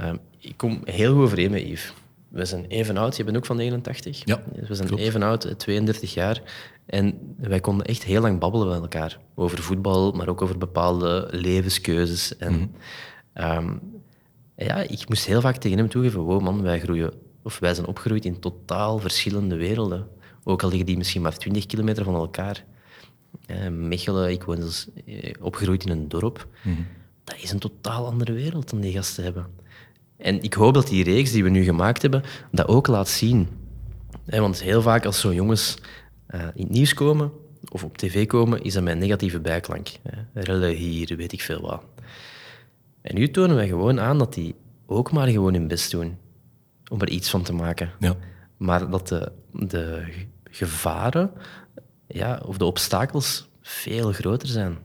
[0.01, 1.93] Um, ik kom heel goed overeen met Yves.
[2.29, 3.17] We zijn even oud.
[3.17, 4.21] Je bent ook van 89.
[4.25, 6.41] Ja, we zijn even oud, 32 jaar.
[6.85, 9.19] En wij konden echt heel lang babbelen met elkaar.
[9.35, 12.37] Over voetbal, maar ook over bepaalde levenskeuzes.
[12.37, 12.71] En mm
[13.33, 13.79] -hmm.
[14.55, 17.13] ja, ik moest heel vaak tegen hem toegeven, wow man, wij groeien
[17.47, 20.07] of wij zijn opgegroeid in totaal verschillende werelden.
[20.43, 22.65] Ook al liggen die misschien maar 20 kilometer van elkaar.
[23.47, 26.47] Uh, Mechelen, ik woon dus eh, opgegroeid in een dorp.
[26.63, 26.87] Mm
[27.23, 29.45] Dat is een totaal andere wereld dan die gasten hebben.
[30.17, 33.47] En ik hoop dat die reeks die we nu gemaakt hebben, dat ook laat zien.
[34.25, 35.77] want heel vaak als zo'n jongens
[36.29, 37.31] uh, in het nieuws komen
[37.69, 39.89] of op tv komen, is dat met een negatieve bijklank.
[40.33, 41.83] Rellen hier, weet ik veel wat.
[43.01, 46.17] En nu tonen wij gewoon aan dat die ook maar gewoon hun best doen
[46.91, 47.91] om er iets van te maken.
[47.99, 48.15] Ja.
[48.57, 50.03] Maar dat de, de
[50.43, 51.31] gevaren
[52.07, 54.77] ja, of de obstakels veel groter zijn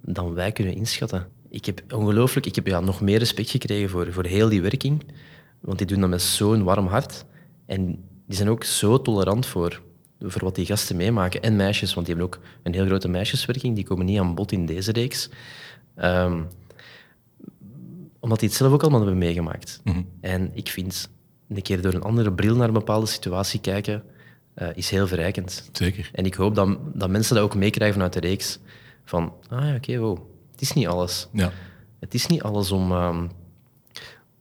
[0.00, 1.26] dan wij kunnen inschatten.
[1.54, 5.02] Ik heb ongelooflijk, ik heb ja, nog meer respect gekregen voor, voor heel die werking,
[5.60, 7.24] want die doen dat met zo'n warm hart.
[7.66, 7.86] En
[8.26, 9.82] die zijn ook zo tolerant voor,
[10.20, 11.42] voor wat die gasten meemaken.
[11.42, 14.52] En meisjes, want die hebben ook een heel grote meisjeswerking, die komen niet aan bod
[14.52, 15.30] in deze reeks.
[15.96, 16.48] Um,
[18.20, 19.80] omdat die het zelf ook allemaal hebben meegemaakt.
[19.84, 20.02] Mhm.
[20.20, 21.08] En ik vind
[21.48, 24.02] een keer door een andere bril naar een bepaalde situatie kijken,
[24.56, 25.68] uh, is heel verrijkend.
[25.72, 26.10] Zeker.
[26.12, 28.58] En ik hoop dat, dat mensen dat ook meekrijgen vanuit de reeks.
[29.04, 30.32] Van, ah ja, oké, okay, wow.
[30.64, 31.28] Is niet alles.
[31.32, 31.52] Ja.
[32.00, 33.30] Het is niet alles om, um,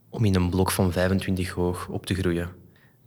[0.09, 2.49] om in een blok van 25 hoog op te groeien.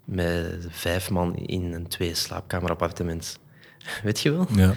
[0.04, 3.38] Met vijf man in een twee slaapkamer appartement.
[4.04, 4.46] Weet je wel?
[4.54, 4.74] Ja,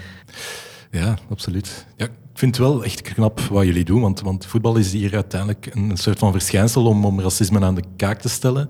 [0.92, 1.86] ja absoluut.
[1.96, 5.14] Ja, ik vind het wel echt knap wat jullie doen, want, want voetbal is hier
[5.14, 8.70] uiteindelijk een soort van verschijnsel om, om racisme aan de kaak te stellen,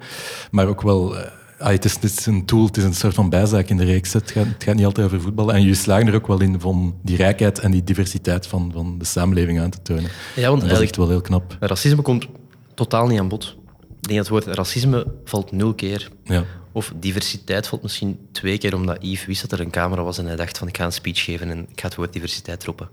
[0.51, 1.15] maar ook wel...
[1.61, 3.83] Uh, het, is, het, is, een tool, het is een soort van bijzaak in de
[3.83, 4.13] reeks.
[4.13, 5.53] Het gaat, het gaat niet altijd over voetbal.
[5.53, 8.97] En jullie slagen er ook wel in om die rijkheid en die diversiteit van, van
[8.97, 10.09] de samenleving aan te tonen.
[10.35, 11.57] Ja, want dat is echt wel heel knap.
[11.59, 12.27] Racisme komt
[12.73, 13.57] totaal niet aan bod.
[14.01, 16.09] Ik denk dat het woord racisme valt nul keer.
[16.23, 16.43] Ja.
[16.71, 20.25] Of diversiteit valt misschien twee keer, omdat Yves wist dat er een camera was en
[20.25, 22.89] hij dacht van ik ga een speech geven en ik ga het woord diversiteit roepen.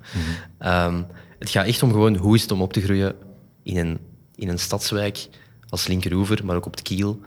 [0.59, 0.69] Mhm.
[0.69, 1.07] Um,
[1.39, 3.15] het gaat echt om gewoon hoe is het om op te groeien
[3.63, 3.99] in een,
[4.35, 5.29] in een stadswijk
[5.69, 7.21] als linkeroever, maar ook op het kiel,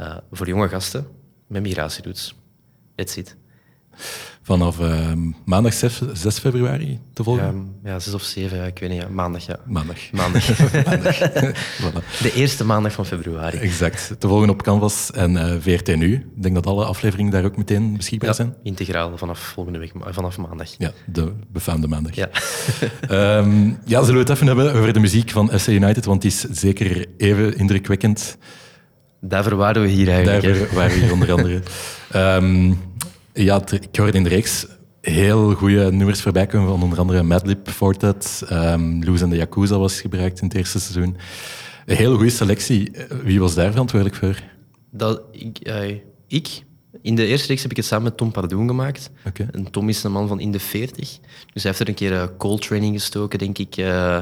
[0.00, 1.06] uh, voor jonge gasten
[1.46, 2.34] met migratieroutes.
[2.94, 3.36] That's it.
[4.42, 5.12] Vanaf uh,
[5.44, 7.74] maandag 6, 6, februari te volgen?
[7.84, 9.00] Ja, ja, 6 of 7, ja, ik weet niet.
[9.00, 9.08] Ja.
[9.08, 9.58] Maandag, ja.
[9.66, 10.10] Maandag.
[10.12, 10.48] Maandag.
[10.86, 11.18] maandag.
[11.80, 12.20] voilà.
[12.22, 13.58] De eerste maandag van februari.
[13.58, 14.14] Exact.
[14.18, 16.14] Te volgen op Canvas en uh, VRT Nu.
[16.14, 18.54] Ik denk dat alle afleveringen daar ook meteen beschikbaar ja, zijn.
[18.62, 20.68] integraal vanaf volgende week, vanaf maandag.
[20.78, 22.14] Ja, de befaamde maandag.
[22.14, 22.28] Ja.
[23.38, 26.30] um, ja, zullen we het even hebben over de muziek van SC United, want die
[26.30, 28.36] is zeker even indrukwekkend.
[29.24, 30.42] Daarvoor waren we hier eigenlijk.
[30.42, 31.62] Daarvoor waren we hier onder andere.
[32.16, 32.78] Um,
[33.32, 34.66] ja, ik hoorde in de reeks
[35.00, 39.78] heel goede nummers voorbij komen van onder andere Madlib, Fortet, um, Loes en de Yakuza
[39.78, 41.16] was gebruikt in het eerste seizoen.
[41.86, 42.90] Een hele goede selectie.
[43.22, 44.42] Wie was daar verantwoordelijk voor?
[44.90, 46.62] Dat, ik, uh, ik,
[47.02, 49.10] in de eerste reeks heb ik het samen met Tom Pardoen gemaakt.
[49.26, 49.48] Okay.
[49.52, 51.18] En Tom is een man van in de 40.
[51.52, 53.76] Dus hij heeft er een keer uh, cold training gestoken, denk ik.
[53.76, 54.18] Uh,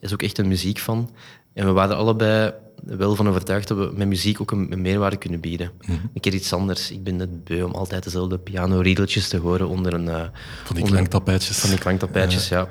[0.00, 1.10] is ook echt een muziek van.
[1.54, 2.52] En we waren allebei
[2.84, 5.70] wel van overtuigd dat we met muziek ook een, meerwaarde kunnen bieden.
[5.80, 6.10] Mm -hmm.
[6.14, 6.90] Een keer iets anders.
[6.90, 10.06] Ik ben net beu om altijd dezelfde piano-riedeltjes te horen onder een...
[10.06, 10.22] Uh,
[10.64, 11.58] van die klanktapijtjes.
[11.58, 12.58] Van die klanktapijtjes, ja.
[12.58, 12.68] ja.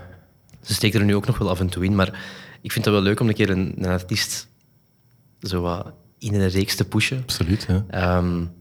[0.62, 2.08] Ze steken er nu ook nog wel af en toe in, maar
[2.62, 4.48] ik vind het wel leuk om een keer een, een artiest
[5.42, 7.22] zo wat in een reeks te pushen.
[7.22, 8.18] Absoluut, ja.
[8.18, 8.52] Um,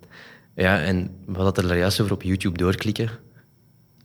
[0.54, 3.10] ja, en we hadden er juist over op YouTube doorklikken.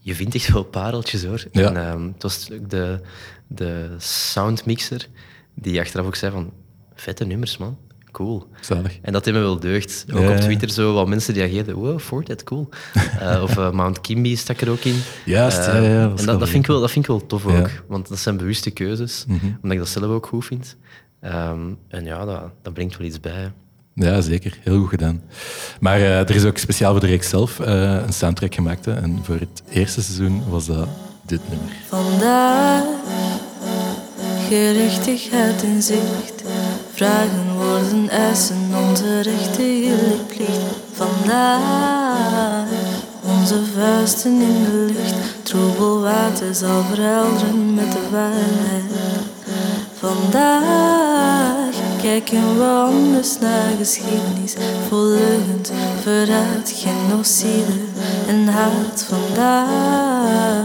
[0.00, 1.44] Je vindt echt wel pareltjes, hoor.
[1.52, 1.74] Ja.
[1.74, 3.00] En, um, het was de,
[3.46, 5.08] de soundmixer
[5.54, 6.52] die achteraf ook zei van
[7.02, 7.76] vette nummers, man.
[8.12, 8.46] Cool.
[8.60, 8.98] Zalig.
[9.02, 10.04] En dat heeft me wel deugd.
[10.12, 10.36] Ook Ja, op.
[10.36, 11.74] Twitter zo wat mensen reageerden.
[11.74, 12.68] Wow, Fortnite, cool.
[13.20, 15.00] Eh, of eh, Mount Kimby stak er ook in.
[15.24, 17.26] Juist, Eh, ja, ja, dat en dat, dat, vind ik wel, dat vind ik wel
[17.26, 17.70] tof ook.
[17.88, 19.24] Want dat zijn bewuste keuzes.
[19.28, 19.46] Mhm.
[19.46, 20.76] Omdat ik dat zelf ook goed vind.
[21.20, 23.52] Ehm, en ja, dat, dat brengt wel iets bij.
[23.94, 24.58] Ja, zeker.
[24.60, 25.22] Heel goed gedaan.
[25.80, 28.84] Maar er is ook speciaal voor de reeks zelf een soundtrack gemaakt.
[28.84, 28.92] Hè.
[28.94, 30.88] En voor het eerste seizoen was dat
[31.26, 31.68] dit nummer.
[31.88, 32.84] Vandaag
[34.48, 36.42] gerechtigheid in zicht.
[37.02, 40.60] Vragen worden eisen, onze rechten gelijk plicht.
[40.92, 42.66] Vandaag
[43.22, 45.14] onze vuisten in de lucht.
[45.42, 48.84] Troebel water zal verhelderen met de waarheid.
[49.98, 54.54] Vandaag kijken we anders naar geschiedenis.
[54.88, 55.70] Vol leugens,
[56.02, 57.80] verraad, genocide
[58.26, 59.06] en haat.
[59.08, 60.64] Vandaag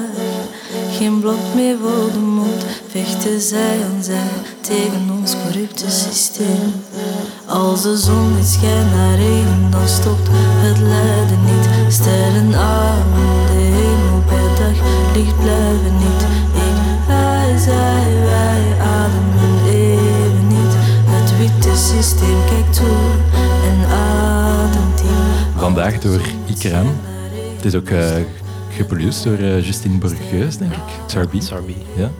[0.97, 2.65] geen blok meer voor de mond.
[2.87, 4.31] Vechten zij aan zij
[4.61, 6.73] tegen ons corrupte systeem.
[7.45, 11.93] Als de zon niet schijnt naar regen, dan stopt het lijden niet.
[11.93, 13.13] Sterren aan
[13.47, 14.77] de hemel bij dag,
[15.15, 16.21] licht blijven niet.
[16.65, 18.63] Ik, hij, zij, wij
[18.95, 20.73] ademen even niet.
[21.13, 22.97] Het witte systeem kijkt toe
[23.69, 25.59] en ademt in.
[25.59, 26.87] Vandaag door Ikram.
[27.55, 28.15] Het is ook uh,
[28.77, 30.83] geproduceerd door uh, Justine Borgeus, denk ik.
[31.07, 31.41] Sarbi.
[31.41, 31.75] Sarbi.
[31.95, 32.11] Ja.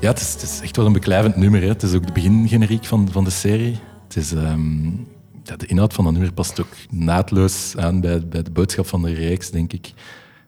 [0.00, 1.60] Ja, het is, het is, echt wel een beklijvend nummer.
[1.60, 1.68] Hè.
[1.68, 3.78] Het is ook de begingeneriek van, van de serie.
[4.04, 5.08] Het is, um,
[5.44, 9.02] ja, de inhoud van dat nummer past ook naadloos aan bij, bij de boodschap van
[9.02, 9.92] de reeks, denk ik.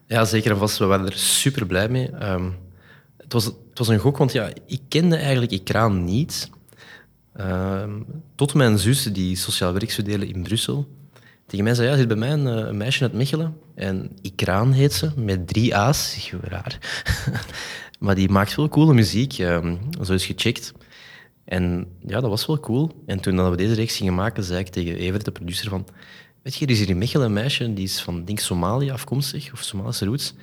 [0.06, 0.78] Ja, zeker en vast.
[0.78, 2.10] We waren er super blij mee.
[2.22, 2.54] Um,
[3.16, 6.50] het, was, het was een gok, want ja, ik kende eigenlijk Ikraan niet.
[7.40, 10.88] Um, tot mijn zus, die sociaal werk studeerde in Brussel,
[11.48, 13.56] tegen mij zei, ja, zit bij mij een, een, meisje uit Mechelen.
[13.74, 16.30] En Ikraan heet ze, met drie A's.
[16.40, 16.78] Raar.
[17.98, 19.38] maar die maakt veel coole muziek.
[19.38, 20.72] Um, zo is gecheckt.
[21.44, 23.02] En ja, dat was wel cool.
[23.06, 25.86] En toen we deze reeks gingen maken, zei ik tegen Evert, de producer, van...
[26.42, 29.52] Weet je, er is hier in Mechelen een meisje, die is van, denk Somalië afkomstig,
[29.52, 30.34] of Somalische roots.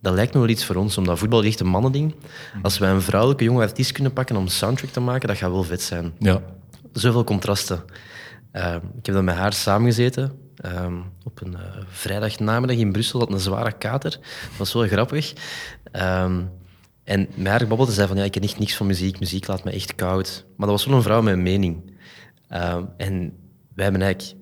[0.00, 2.14] Dat lijkt me wel iets voor ons, omdat voetbal echt een mannending.
[2.62, 5.50] Als wij een vrouwelijke jonge artiest kunnen pakken om een soundtrack te maken, dat gaat
[5.50, 6.12] wel vet zijn.
[6.18, 6.42] Ja.
[6.92, 7.84] Zoveel contrasten.
[8.52, 10.32] Uh, ik heb dan met haar samengezeten
[10.64, 13.18] um, op een uh, vrijdagnamiddag in Brussel.
[13.18, 14.10] Dat een zware kater.
[14.10, 15.32] Dat was wel grappig.
[15.92, 16.50] Um,
[17.04, 19.20] en met haar babbelde zei van, ja, ik ken echt niks van muziek.
[19.20, 20.44] Muziek laat me echt koud.
[20.56, 21.92] Maar dat was wel een vrouw met een mening.
[22.50, 23.36] Uh, en
[23.74, 24.38] wij hebben eigenlijk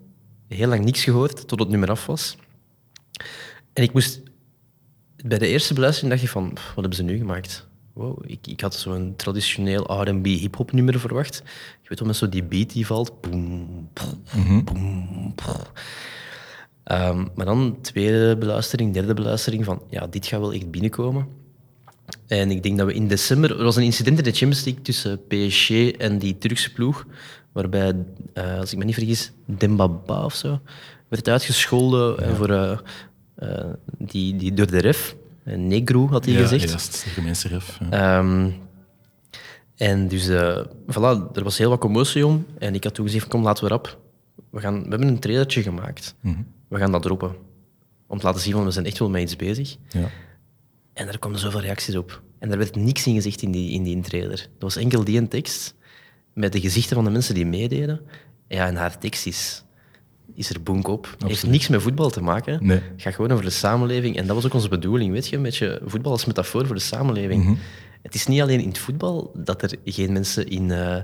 [0.49, 2.37] heel lang niks gehoord, tot het nummer af was.
[3.73, 4.21] En ik moest...
[5.25, 7.66] Bij de eerste beluistering dacht je van, wat hebben ze nu gemaakt?
[7.97, 11.43] Wow, ik, ik had zo'n traditioneel R&B hip-hop nummer verwacht.
[11.83, 13.21] Je weet wel, met zo die beat die valt.
[13.21, 15.35] Boom, boom, boom,
[16.85, 21.29] um, maar dan tweede beluistering, derde beluistering van, ja, dit gaat wel echt binnenkomen.
[22.27, 23.59] En ik denk dat we in december...
[23.59, 27.07] Er was een incident in de Champions League tussen PSG en die Turkse ploeg,
[27.53, 27.93] waarbij,
[28.35, 30.61] uh, als ik me niet vergis, Dembaba of zo,
[31.09, 32.35] werd uitgescholden ja.
[32.35, 32.79] voor, uh,
[33.39, 33.65] uh,
[33.99, 35.17] die, die, door de ref.
[35.55, 36.71] Negro, had hij ja, gezegd.
[36.71, 37.79] Ja, de gemeenste ref.
[37.91, 38.19] Ja.
[38.19, 38.55] Um,
[39.77, 40.27] en dus,
[40.87, 42.47] voilà, er was heel wat commotie om.
[42.59, 44.01] En ik had toen gezegd, kom, laten we erop.
[44.51, 46.15] We, gaan, we hebben een trailertje gemaakt.
[46.21, 46.47] Mm -hmm.
[46.69, 47.37] We gaan dat droppen.
[48.07, 49.77] Om te laten zien, van we zijn echt wel met iets bezig.
[49.89, 50.09] Ja.
[50.93, 52.23] En er kwamen zoveel reacties op.
[52.39, 54.37] En er werd niks in gezegd in die, in die trailer.
[54.37, 55.75] Dat was enkel die een tekst
[56.33, 58.01] met de gezichten van de mensen die meededen.
[58.49, 59.65] Ja, en haar tekst is,
[60.37, 61.15] is er boek op.
[61.19, 62.67] Het heeft niks met voetbal te maken.
[62.67, 62.81] Nee.
[62.93, 64.17] Het gaat gewoon over de samenleving.
[64.17, 66.81] En dat was ook onze bedoeling, weet je, met je voetbal als metafoor voor de
[66.81, 67.43] samenleving.
[67.43, 67.59] Mm -hmm.
[68.03, 70.97] Het is niet alleen in het voetbal dat er geen mensen in, uh,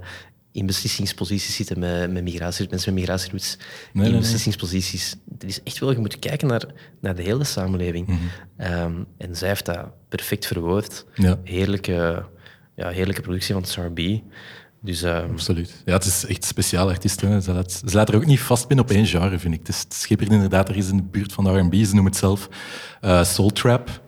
[0.53, 3.59] in beslissingsposities zitten met, met migratie, mensen met migratieroutes
[3.93, 5.17] nee, in nee, beslissingsposities.
[5.33, 6.65] Het is echt wel, je moet kijken naar,
[7.01, 8.07] naar de hele samenleving.
[8.07, 8.19] Mm
[8.57, 8.73] -hmm.
[8.73, 11.05] um, en zij heeft dat perfect verwoord.
[11.15, 11.41] Ja.
[11.45, 12.25] Heerlijke,
[12.75, 14.23] ja, heerlijke productie van Sarbi.
[14.85, 15.83] Dus, um, Absoluut.
[15.85, 17.21] Ja, het is echt speciaal artiest.
[17.21, 17.41] Hè.
[17.41, 19.61] Ze, laat, ze laat er ook niet vast binnen op één genre, vind ik.
[19.61, 21.75] Het, is, het schippert inderdaad er is in de buurt van de R&B.
[21.75, 22.49] Ze noemen het zelf
[23.03, 24.01] uh, soul trap.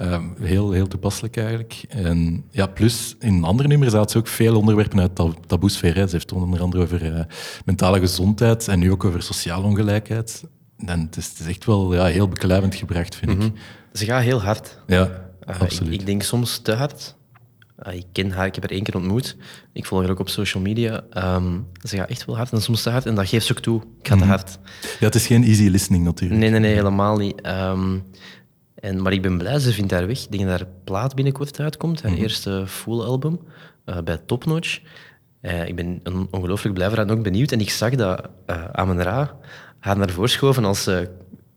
[0.00, 1.84] Um, heel, heel toepasselijk eigenlijk.
[1.88, 5.94] En ja, plus in andere nummers had ze ook veel onderwerpen uit tab taboesfeer.
[5.94, 6.06] Hè.
[6.06, 7.20] Ze heeft onder andere over uh,
[7.64, 10.44] mentale gezondheid en nu ook over sociale ongelijkheid.
[10.86, 13.46] En het is, het is echt wel ja, heel beklijvend gebracht, vind mm -hmm.
[13.46, 13.60] ik.
[13.92, 14.78] Ze gaat heel hard.
[14.86, 15.92] Ja, uh, absoluut.
[15.92, 17.14] Ik, ik, denk soms te hard.
[17.86, 19.36] Uh, ik ken haar, ik heb haar één keer ontmoet.
[19.72, 21.04] Ik volg haar ook op social media.
[21.36, 23.06] Um, ze gaat echt wel hard en soms te hard.
[23.06, 23.82] En dat geeft ze ook toe.
[24.00, 24.22] Ik ga Mhm.
[24.24, 24.58] te hard.
[25.00, 26.40] Ja, het is geen easy listening natuurlijk.
[26.40, 27.46] Nee, nee, nee, helemaal niet.
[27.46, 28.02] Um,
[28.74, 30.24] en, maar ik ben blij, ze vindt haar weg.
[30.24, 32.02] Ik denk dat haar plaat binnenkort uitkomt.
[32.02, 32.20] Haar Mhm.
[32.20, 33.40] eerste full album
[33.86, 34.80] uh, bij Top Notch.
[35.42, 37.52] Uh, ik ben on ongelooflijk blij voor haar en ook benieuwd.
[37.52, 39.36] En ik zag dat uh, Amen Ra
[39.78, 40.86] haar naar voren schoven als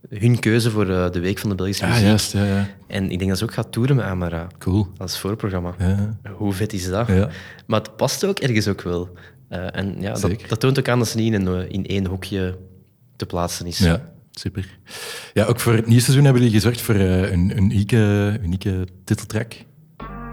[0.10, 2.06] hun keuze voor uh, de Week van de Belgische Ah, Muziek.
[2.06, 2.68] juist, ja, ja.
[2.88, 4.48] En ik denk dat ze ook gaat toeren met Amen Ra.
[4.60, 4.88] Cool.
[4.98, 5.76] Als voorprogramma.
[5.80, 6.18] Ja.
[6.34, 7.08] Hoe vet is dat?
[7.08, 7.30] Ja.
[7.68, 9.10] Maar het past ook ergens ook wel.
[9.50, 12.06] Uh, en ja, dat, dat, toont ook aan dat ze niet in, een, in één
[12.06, 12.58] hokje
[13.16, 13.78] te plaatsen is.
[13.78, 14.78] Ja, super.
[15.34, 19.54] Ja, ook voor het nieuwe seizoen hebben jullie gezorgd voor uh, een unieke, unieke titeltrack.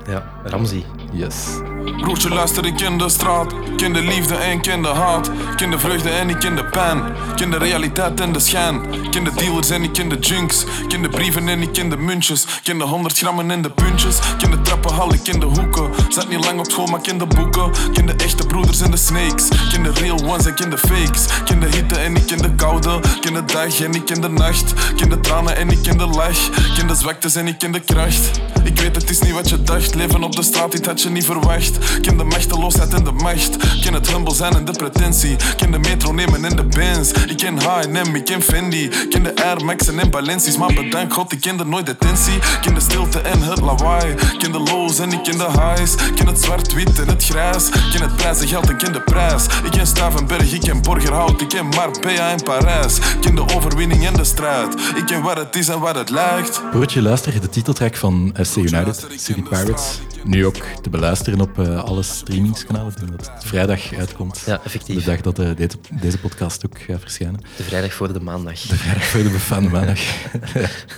[0.07, 0.85] Ja, Ramzi.
[1.13, 1.61] Yes.
[1.85, 3.55] Broertje, luister, ik ken de straat.
[3.77, 5.31] Ken de liefde en ken de haat.
[5.57, 7.03] Ken de vreugde en ik ken de pijn.
[7.37, 8.81] Ken de realiteit en de schijn.
[9.11, 10.65] Ken de dealers en ik ken de junks.
[10.89, 12.47] Ken de brieven en ik ken de muntjes.
[12.63, 14.19] Ken de 100 grammen en de puntjes.
[14.39, 15.91] Ken de trappenhal, ik ken de hoeken.
[16.09, 17.71] Zat niet lang op school, maar ken de boeken.
[17.93, 19.49] Ken de echte broeders en de snakes.
[19.71, 21.27] Ken de real ones en ken de fakes.
[21.45, 23.01] Ken de hitte en ik ken de koude.
[23.21, 24.75] Ken de dag en ik ken de nacht.
[24.97, 26.51] Ken de tranen en ik ken de lach.
[26.77, 28.41] Ken de zwaktes en ik ken de kracht.
[28.65, 29.95] Ik weet het is niet wat je dacht.
[29.95, 31.72] Leven op de straat, dit had je niet verwacht.
[32.01, 33.81] Ken de machteloosheid en de macht.
[33.81, 35.37] Ken het humble zijn en de pretentie.
[35.57, 37.11] Ken de metro nemen en de Benz.
[37.11, 38.89] Ik ken H&M, ik ken Fendi.
[39.09, 40.57] Ken de Air Maxen en Balenci's.
[40.57, 42.39] Maar bedankt God, ik kende nooit detentie.
[42.61, 44.15] Ken de stilte en het lawaai.
[44.39, 45.95] Ken de lows en ik ken de highs.
[46.15, 47.69] Ken het zwart-wit en het grijs.
[47.93, 49.45] Ken het prijzen geld en ken de prijs.
[49.65, 51.41] Ik ken Stavenberg, ik ken Borgerhout.
[51.41, 52.99] Ik ken Marbella en Parijs.
[53.21, 54.75] Ken de overwinning en de strijd.
[54.97, 56.63] Ik ken wat het is en wat het lijkt.
[56.71, 60.01] Broertje, luister de titeltrack van SC United, City Pirates.
[60.25, 62.93] Nu ook te beluisteren op uh, alle streamingskanalen.
[62.93, 64.43] Ik denk dat het vrijdag uitkomt.
[64.47, 65.05] Ja, effectief.
[65.05, 67.41] De dag dat uh, deze, deze, podcast ook gaat verschijnen.
[67.57, 68.61] De vrijdag voor de maandag.
[68.61, 70.01] De vrijdag voor de befaamde maandag.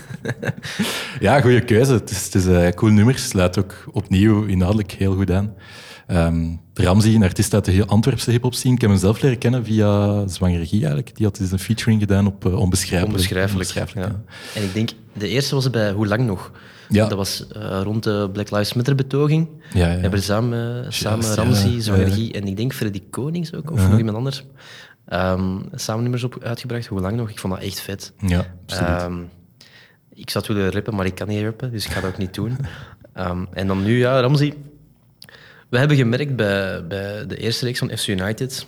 [1.20, 1.92] ja, goede keuze.
[1.92, 3.18] Het is, het is een uh, cool nummer.
[3.18, 5.54] Sluit ook opnieuw inhoudelijk heel goed aan.
[6.08, 8.74] Um, Ramzi, een artiest uit de Antwerpse hip-hop scene.
[8.74, 11.16] Ik heb hem zelf leren kennen via Zwangeregie eigenlijk.
[11.16, 13.06] Die had dus een featuring gedaan op uh, Onbeschrijfelijk.
[13.06, 13.52] Onbeschrijfelijk.
[13.52, 14.60] Onbeschrijfelijk ja.
[14.60, 16.52] En ik denk, de eerste was bij Hoe Lang Nog?
[16.94, 17.09] Ja.
[17.09, 19.48] Dat was uh, rond de Black Lives Matter betoging.
[19.72, 19.94] Ja, ja.
[19.94, 24.16] We hebben samen, samen Ramzi, Zwangeregie en ik denk Freddy Konings ook, of nog iemand
[24.16, 24.44] anders,
[25.09, 26.87] um, samen nummers op uitgebracht.
[26.87, 27.30] Hoe lang nog?
[27.30, 28.12] Ik vond dat echt vet.
[28.18, 28.46] Ja.
[29.04, 29.28] Um,
[30.14, 32.18] ik zou het willen rappen, maar ik kan niet rappen, dus ik ga dat ook
[32.18, 32.57] niet doen.
[33.16, 34.54] Um, en dan nu, ja, Ramzi.
[35.68, 38.66] We hebben gemerkt bij, bij de eerste reeks van FC United,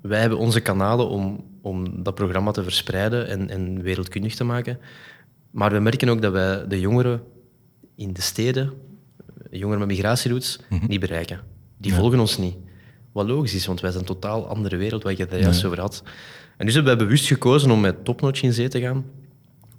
[0.00, 4.78] wij hebben onze kanalen om, om dat programma te verspreiden en, en wereldkundig te maken.
[5.50, 7.22] Maar we merken ook dat wij de jongeren
[7.98, 8.72] in de steden,
[9.50, 10.88] jongeren met migratieroutes, mm -hmm.
[10.88, 11.40] niet bereiken.
[11.78, 11.98] Die ja.
[11.98, 12.56] volgen ons niet.
[13.12, 15.64] Wat logisch is, want wij zijn een totaal andere wereld, waar je het daar juist
[15.64, 16.02] over had.
[16.56, 19.04] En dus hebben wij bewust gekozen om met Topnotch in zee te gaan,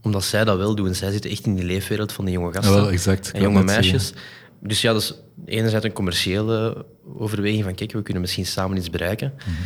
[0.01, 0.95] omdat zij dat wel doen.
[0.95, 3.31] Zij zitten echt in die leefwereld van die jonge gasten ja, wel, exact.
[3.31, 4.13] en jonge meisjes.
[4.61, 5.13] Dus ja, dat is
[5.45, 6.85] enerzijds een commerciële
[7.17, 9.33] overweging van kijk, we kunnen misschien samen iets bereiken.
[9.35, 9.65] Mm -hmm.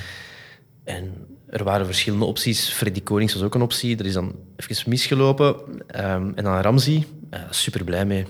[0.84, 1.13] En
[1.48, 2.70] er waren verschillende opties.
[2.70, 3.96] Freddy Konings was ook een optie.
[3.96, 5.56] Dat is dan even misgelopen.
[5.56, 8.26] Um, en dan Ramzi, uh, super blij mee.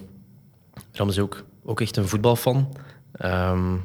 [0.93, 2.77] Ramzi ook, ook echt een voetbalfan.
[3.25, 3.83] Um,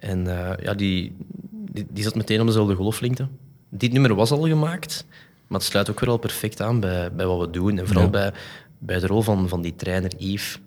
[0.00, 1.16] en uh, ja, die,
[1.50, 3.28] die, die, zat meteen op dezelfde golflengte.
[3.68, 5.06] Dit nummer was al gemaakt,
[5.46, 7.78] maar het sluit ook weer al perfect aan bij, bij wat we doen.
[7.78, 8.10] En vooral ja.
[8.10, 8.32] bij,
[8.78, 10.60] bij de rol van, van die trainer Yves.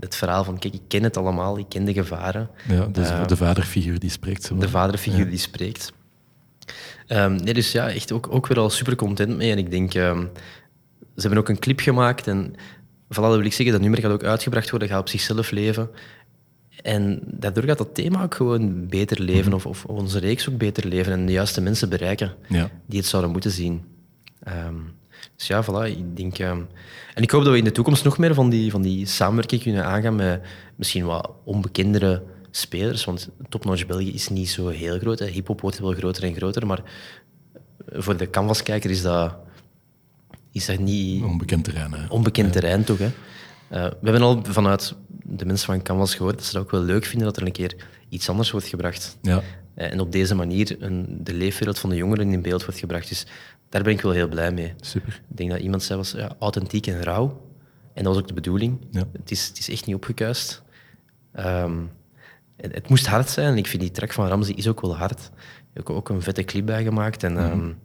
[0.00, 2.50] Het verhaal van, kijk, ik ken het allemaal, ik ken de gevaren.
[2.68, 4.42] Ja, dus uh, de vaderfiguur die spreekt.
[4.42, 5.30] Zo de vaderfiguur ja.
[5.30, 5.92] die spreekt.
[7.08, 9.50] Um, nee, dus ja, echt ook, ook weer al super content mee.
[9.50, 10.30] En ik denk, um,
[10.98, 12.26] ze hebben ook een clip gemaakt.
[12.26, 12.54] En
[13.12, 15.90] voilà, dat wil ik zeggen, dat nummer gaat ook uitgebracht worden, gaat op zichzelf leven.
[16.82, 19.54] En daardoor gaat dat thema ook gewoon beter leven, mm.
[19.54, 22.70] of, of, onze reeks ook beter leven en de juiste mensen bereiken ja.
[22.86, 23.84] die het zouden moeten zien.
[24.48, 24.98] Um,
[25.36, 26.38] dus ja, voilà, ik denk...
[26.38, 26.68] en
[27.14, 29.84] ik hoop dat we in de toekomst nog meer van die, van die samenwerking kunnen
[29.84, 30.40] aangaan met
[30.76, 33.04] misschien wat onbekendere spelers.
[33.04, 35.20] Want Topnotch België is niet zo heel groot.
[35.20, 36.82] Hip-hop wordt wel groter en groter, maar
[37.92, 39.36] voor de canvaskijker is dat,
[40.52, 41.22] is dat niet...
[41.22, 41.92] Onbekend terrein.
[41.92, 42.06] Hè?
[42.08, 42.60] Onbekend ja.
[42.60, 42.98] terrein, toch?
[42.98, 43.04] Hè?
[43.06, 43.12] Uh,
[43.70, 47.04] we hebben al vanuit de mensen van Canvas gehoord dat ze het ook wel leuk
[47.04, 47.76] vinden dat er een keer
[48.08, 49.18] iets anders wordt gebracht.
[49.22, 49.42] Ja.
[49.76, 53.08] Uh, en op deze manier een, de leefwereld van de jongeren in beeld wordt gebracht.
[53.08, 53.26] Dus
[53.68, 54.74] daar ben ik wel heel blij mee.
[54.80, 55.22] Super.
[55.30, 57.48] Ik denk dat iemand zei, was ja, authentiek en rauw.
[57.94, 58.86] En dat was ook de bedoeling.
[58.90, 59.04] Ja.
[59.12, 60.62] Het, is, het is echt niet opgekuist.
[61.38, 61.90] Um,
[62.56, 63.52] het, het, moest hard zijn.
[63.52, 65.30] En ik vind die track van Ramsey is ook wel hard.
[65.72, 67.22] Ik heb ook een vette clip bij gemaakt.
[67.22, 67.60] En, mm -hmm.
[67.60, 67.78] um,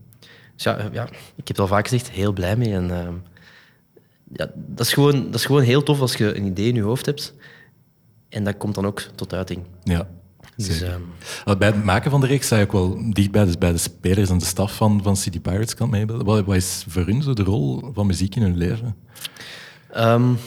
[0.55, 2.73] dus ja, ja, ik heb het al vaak gezegd, heel blij mee.
[2.73, 3.23] En, um,
[4.33, 6.81] ja, dat, is gewoon, dat is gewoon heel tof als je een idee in je
[6.81, 7.33] hoofd hebt.
[8.29, 9.63] En dat komt dan ook tot uiting.
[9.83, 10.07] Ja.
[10.55, 11.05] Dus, um...
[11.57, 13.77] Bij het maken van de reeks sta je ook wel dicht bij de, bij de
[13.77, 16.05] spelers en de staf van, van City Pirates kan mee.
[16.05, 18.95] Wat, wat is voor hun zo de rol van muziek in hun leven?
[19.97, 20.37] Um,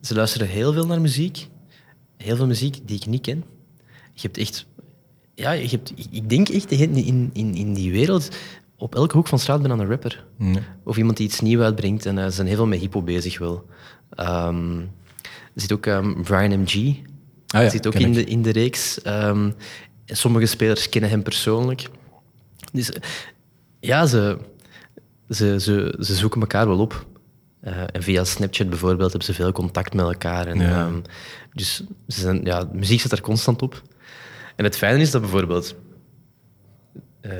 [0.00, 1.48] ze luisteren heel veel naar muziek.
[2.16, 3.44] Heel veel muziek die ik niet ken.
[4.12, 4.66] Je hebt echt...
[5.34, 8.28] Ja, je hebt, ik denk echt in, in, in die wereld...
[8.80, 10.24] Op elke hoek van de straat ben aan een rapper.
[10.36, 10.62] Nee.
[10.84, 12.06] Of iemand die iets nieuws uitbrengt.
[12.06, 13.66] En uh, ze zijn heel veel met hip bezig wel.
[14.16, 14.80] Um,
[15.54, 16.74] er zit ook um, Brian M.G.
[17.46, 19.00] Ah, ja, zit ook in de, in de reeks.
[19.06, 19.54] Um,
[20.06, 21.88] sommige spelers kennen hem persoonlijk.
[22.72, 22.92] Dus
[23.80, 24.38] ja, ze,
[25.28, 27.06] ze, ze, ze zoeken elkaar wel op.
[27.64, 30.46] Uh, en via Snapchat bijvoorbeeld hebben ze veel contact met elkaar.
[30.46, 30.90] En, ja.
[31.52, 31.76] dus
[32.08, 33.82] ze zijn, ja, muziek zit er constant op.
[34.56, 35.74] En het fijne is dat bijvoorbeeld
[37.22, 37.32] uh,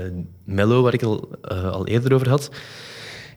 [0.44, 2.50] Mello, waar ik al, uh, al eerder over had,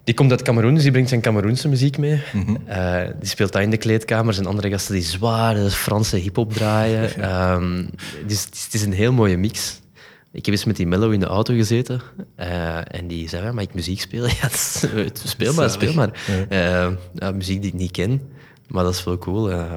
[0.04, 2.22] Die komt uit Cameroen, dus die brengt zijn Cameroense muziek mee.
[2.34, 2.56] Mhm.
[2.66, 7.16] Eh, die speelt dat in de kleedkamers en andere gasten die zware Franse hip-hop draaien.
[7.22, 7.86] Ehm,
[8.28, 9.82] dus het is, een heel mooie mix.
[10.32, 12.02] Ik heb eens met die Mello in de auto gezeten
[12.36, 14.30] eh, en die zei: ja, Mag ik muziek spelen?
[14.42, 14.86] Ja, is-
[15.24, 16.12] speel maar, speel maar.
[16.50, 18.22] Eh, ja, muziek die ik niet ken,
[18.68, 19.52] maar dat is wel cool.
[19.52, 19.76] Eh,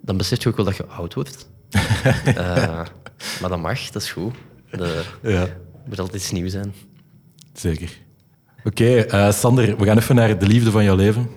[0.00, 1.48] dan besef je ook wel dat je oud wordt.
[2.24, 2.82] Eh,
[3.40, 4.34] maar dat mag, dat is goed.
[4.70, 5.46] De, Ja,
[5.88, 6.72] moet altijd iets nieuws zijn.
[7.54, 7.90] zeker.
[8.64, 11.28] Oké, eh, Sander, we gaan even naar de liefde van jouw leven.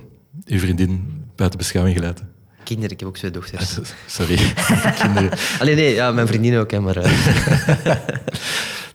[0.46, 2.30] Uw vriendin buiten beschouwing gelaten.
[2.64, 3.80] Kinderen, ik heb ook twee dochters.
[4.08, 4.36] Sorry,
[5.02, 5.30] kinderen.
[5.60, 6.98] Alleen nee, ja, mijn vriendin ook, hè, maar...
[6.98, 7.12] eh,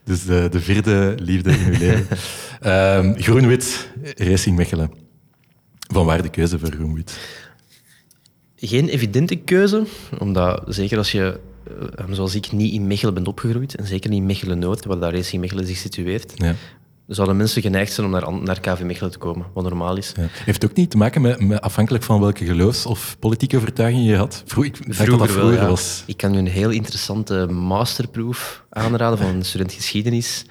[0.03, 2.07] Dus de, de vierde liefde in uw leven.
[2.59, 4.91] Ehm, Groen-wit, Racing Mechelen.
[5.93, 7.17] Van waar de keuze voor groen-wit?
[8.55, 9.83] geen evidente keuze,
[10.17, 11.39] omdat zeker als je, eh,
[12.11, 15.41] zoals ik, niet in Mechelen bent opgegroeid, en zeker niet in Mechelen-Noord, waar daar Racing
[15.41, 16.55] Mechelen zich situeert, Ja.
[17.07, 20.11] zouden mensen geneigd zijn om naar, naar KV Mechelen te komen, wat normaal is.
[20.15, 20.27] Ja.
[20.45, 24.15] Heeft ook niet te maken met, met afhankelijk van welke geloofs- of politieke overtuiging je
[24.15, 24.43] had?
[24.45, 25.67] Vroeg, ik dacht dat dat wel, vroeger ja.
[25.67, 26.03] was.
[26.05, 30.45] Ik kan u een heel interessante masterproef aanraden van een student geschiedenis.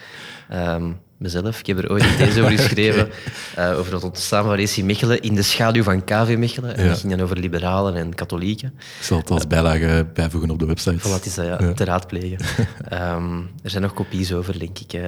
[0.48, 1.58] Ehm, mezelf.
[1.58, 3.08] Ik heb er ooit een these over geschreven,
[3.54, 6.76] eh, over het ontstaan van Racing Mechelen in de schaduw van KV Mechelen.
[6.76, 6.88] En Ja.
[6.90, 8.72] dat ging dan over liberalen en katholieken.
[8.98, 10.98] Ik zal het als bijlage bijvoegen op de website.
[10.98, 11.72] Voilà, het is dat, ja, Ja.
[11.72, 12.38] te raadplegen.
[12.88, 14.92] Ehm, er zijn nog kopies over, denk ik.
[14.92, 15.02] eh.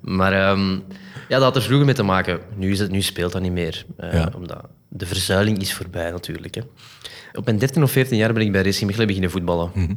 [0.00, 0.70] maar ehm,
[1.28, 2.40] ja, dat had er vroeger mee te maken.
[2.56, 3.84] Nu, is het, nu speelt dat niet meer.
[3.96, 4.32] eh, Ja.
[4.36, 6.54] Omdat de verzuiling is voorbij, natuurlijk.
[6.54, 6.60] Hè.
[7.32, 9.70] Op mijn 13 of 14 jaar ben ik bij Racing Mechelen beginnen voetballen.
[9.74, 9.92] Mhm.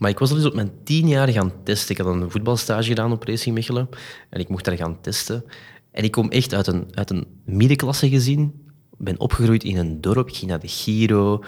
[0.00, 1.90] Maar ik was al eens op mijn 10 jaar gaan testen.
[1.96, 3.88] Ik had een voetbalstage gedaan op Racing Mechelen.
[4.30, 5.44] En ik mocht daar gaan testen.
[5.90, 8.40] En ik kom echt uit een, uit een middenklasse gezin.
[8.92, 10.28] Ik ben opgegroeid in een dorp.
[10.28, 11.44] Ik ging naar de Giro.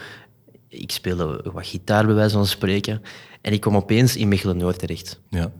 [0.68, 3.02] Ik speelde wat gitaar, bij wijze van spreken.
[3.40, 5.20] En ik kwam opeens in Mechelen-Noord terecht.
[5.28, 5.52] Ja.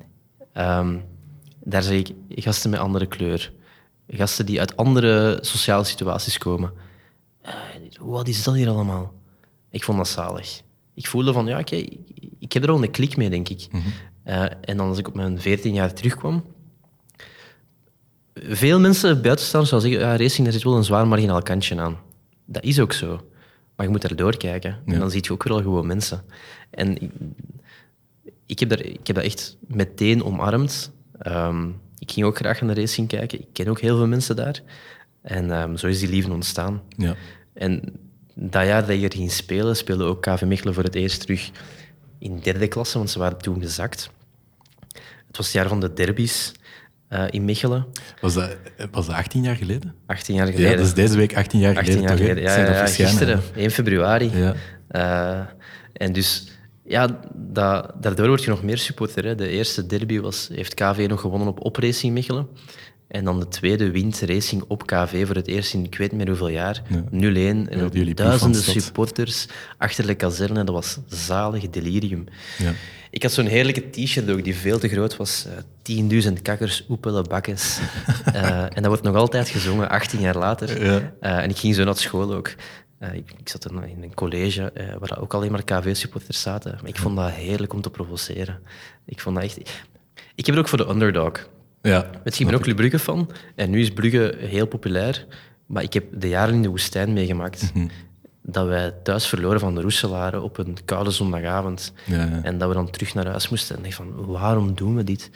[0.53, 0.99] Ehm,
[1.64, 3.53] daar zag ik gasten met andere kleur.
[4.09, 6.72] Gasten die uit andere sociale situaties komen.
[7.43, 7.53] Eh,
[8.01, 9.14] wat is dat hier allemaal?
[9.70, 10.62] Ik vond dat zalig.
[10.95, 11.86] Ik voelde van, ja, oké,
[12.53, 13.68] ik heb er al een klik mee, denk ik.
[14.24, 16.44] Eh, en dan als ik op mijn 14 jaar terugkwam...
[18.34, 21.98] Veel mensen buitenstaanders zouden zeggen, ja, racing, daar zit wel een zwaar marginaal kantje aan.
[22.44, 23.20] Dat is ook zo.
[23.76, 24.78] Maar je moet er doorkijken.
[24.86, 26.24] En dan zie je ook weer al gewoon mensen.
[26.70, 27.11] En ik,
[28.46, 30.92] ik heb, daar, ik heb dat echt meteen omarmd.
[31.18, 33.40] Ehm, ik ging ook graag naar de racing kijken.
[33.40, 34.61] Ik ken ook heel veel mensen daar.
[35.22, 36.82] En ehm, zo is die liefde ontstaan.
[36.96, 37.16] Ja.
[37.53, 37.82] En
[38.34, 41.50] dat jaar dat je er ging spelen, speelde ook KV Mechelen voor het eerst terug
[42.22, 44.10] in derde klasse, want ze waren toen gezakt.
[45.26, 46.52] Het was het jaar van de derbies
[47.08, 47.86] eh, in Mechelen,
[48.20, 48.56] Was, dat,
[48.90, 49.94] was dat 18 jaar geleden?
[50.06, 50.70] 18 jaar geleden.
[50.70, 52.08] Ja, dat is deze week 18 jaar 18 geleden.
[52.08, 52.32] jaar toch, hè?
[52.52, 52.66] geleden.
[52.74, 54.30] Ja, ja, gisteren, 1 februari.
[54.34, 54.54] Ja.
[54.88, 55.46] Eh,
[55.92, 56.48] en dus,
[56.84, 59.24] ja, da- daardoor word je nog meer supporter.
[59.24, 59.34] Hè.
[59.34, 62.48] De eerste derby was, heeft KV nog gewonnen op Op Racing Mechelen.
[63.12, 66.18] En dan de tweede wint Racing op KV voor het eerst in ik weet niet
[66.18, 66.82] meer hoeveel jaar.
[66.90, 66.90] 0-1.
[66.90, 68.82] En Ja, jullie duizenden proefvanstad.
[68.82, 69.46] supporters
[69.78, 70.64] achter de kazerne.
[70.64, 72.24] Dat was zalig delirium.
[72.58, 72.72] Ja.
[73.10, 75.46] Ik had zo'n heerlijke t-shirt ook, die veel te groot was.
[75.46, 77.78] eh 10.000 kakkers, oepelen, bakkes.
[78.32, 80.82] Eh, en dat wordt nog altijd gezongen, 18 jaar later.
[81.20, 82.48] Eh, en ik ging zo naar school ook.
[83.12, 86.78] Ik, ik zat in in een college waar ook alleen maar KV-supporters zaten.
[86.80, 88.58] Maar ik vond dat heerlijk om te provoceren.
[89.06, 89.58] Ik vond dat echt...
[90.34, 91.48] Ik heb het ook voor de underdog.
[91.82, 92.10] Ja.
[92.24, 93.30] Weet je, ik ben ook Brugge fan.
[93.54, 95.26] En nu is Brugge heel populair.
[95.66, 97.70] Maar ik heb de jaren in de woestijn meegemaakt.
[97.74, 97.86] Mhm.
[98.42, 101.92] Dat wij thuis verloren van de Roeselaren op een koude zondagavond.
[102.06, 102.40] Ja, ja.
[102.42, 103.76] En dat we dan terug naar huis moesten.
[103.76, 105.30] En ik van, waarom doen we dit?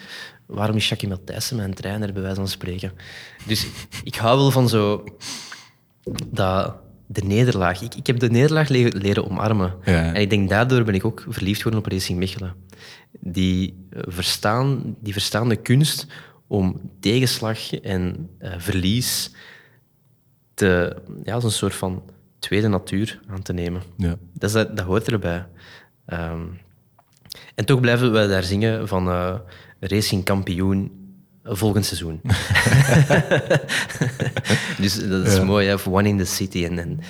[0.47, 2.92] Waarom is Jackie Matthijssen mijn trainer, bij wijze van spreken?
[3.47, 3.66] Dus
[4.05, 5.05] ik hou wel van zo...
[6.30, 6.74] Dat,
[7.07, 7.82] de nederlaag.
[7.82, 9.74] Ik, ik heb de nederlaag le- leren omarmen.
[9.84, 10.12] Ja.
[10.14, 12.55] En ik denk daardoor ben ik ook verliefd geworden op Racing Mechelen.
[13.20, 16.07] Die eh, verstaan, die verstaan de kunst
[16.47, 19.30] om tegenslag en eh, verlies
[20.55, 22.03] te, ja, als een soort van
[22.38, 23.82] tweede natuur aan te nemen.
[23.97, 24.16] Ja.
[24.32, 25.47] Dat, is, dat, hoort erbij.
[26.07, 26.42] Ehm,
[27.55, 29.34] en toch blijven we daar zingen van eh,
[29.80, 31.05] Racing kampioen
[31.44, 32.20] volgend seizoen.
[34.82, 35.44] dus dat is Ja.
[35.44, 35.74] mooi, hè?
[35.90, 36.64] One in the City.
[36.64, 37.01] En, en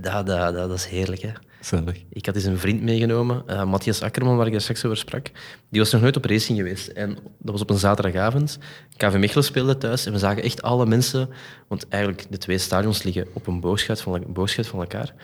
[0.00, 1.22] dat, dat, dat, dat is heerlijk.
[1.22, 1.30] Hè?
[1.66, 2.02] Zalig.
[2.08, 5.30] Ik had eens een vriend meegenomen, eh, Matthias Akkerman, waar ik daar straks over sprak.
[5.70, 6.88] Die was nog nooit op racing geweest.
[6.88, 8.58] En dat was op een zaterdagavond.
[8.96, 11.28] KV Mechelen speelde thuis en we zagen echt alle mensen...
[11.68, 14.24] Want eigenlijk, de twee stadions liggen op een boogschut van,
[14.64, 15.14] van elkaar.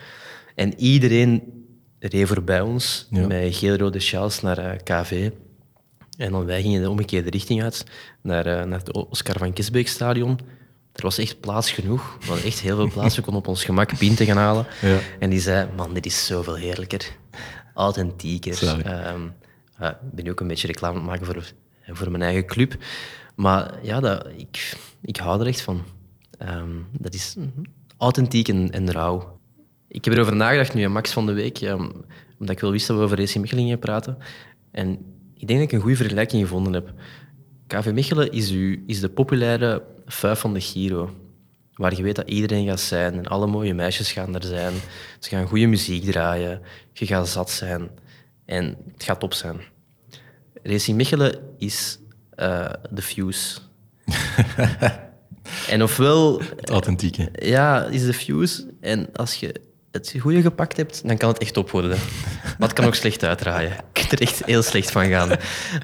[0.54, 1.42] En iedereen
[1.98, 3.26] reed voorbij ons Ja.
[3.26, 5.30] met geel-rode sjaals naar eh, KV.
[6.16, 7.84] En dan wij gingen de omgekeerde richting uit,
[8.22, 10.38] naar, eh, naar het Oscar van Kisbeek stadion.
[10.92, 12.16] Er was echt plaats genoeg.
[12.20, 13.16] We hadden echt heel veel plaats.
[13.16, 14.66] We konden op ons gemak pinten gaan halen.
[14.80, 14.98] Ja.
[15.18, 17.16] En die zei, man, dit is zoveel heerlijker.
[17.74, 18.64] Authentieker.
[19.78, 21.52] Ja, ik ben nu ook een beetje reclame aan het maken voor,
[21.86, 22.76] voor mijn eigen club.
[23.34, 25.82] Maar ja, dat, ik, ik hou er echt van.
[26.38, 27.36] Ehm, dat is
[27.96, 29.40] authentiek en, en rauw.
[29.88, 31.90] Ik heb erover nagedacht nu, Max van de Week, ehm,
[32.38, 34.16] omdat ik wel wist dat we over Racing Mechelen gingen praten.
[34.70, 34.90] En
[35.34, 36.92] ik denk dat ik een goede vergelijking gevonden heb.
[37.66, 39.82] KV Mechelen is, u, is de populaire
[40.12, 41.10] vijf van de Giro.
[41.74, 44.72] Waar je weet dat iedereen gaat zijn en alle mooie meisjes gaan er zijn.
[45.20, 46.60] Ze gaan goede muziek draaien,
[46.92, 47.90] je gaat zat zijn
[48.46, 49.60] en het gaat top zijn.
[50.62, 51.98] Racing Mechelen is
[52.34, 53.58] eh, de Fuse.
[55.68, 57.28] en ofwel Het authentieke.
[57.32, 58.70] ja, is de fuse.
[58.80, 59.54] En als je
[59.90, 61.98] het goede gepakt hebt, dan kan het echt top worden.
[62.58, 63.70] Maar het kan ook slecht uitdraaien.
[63.70, 65.30] Je kunt er echt heel slecht van gaan.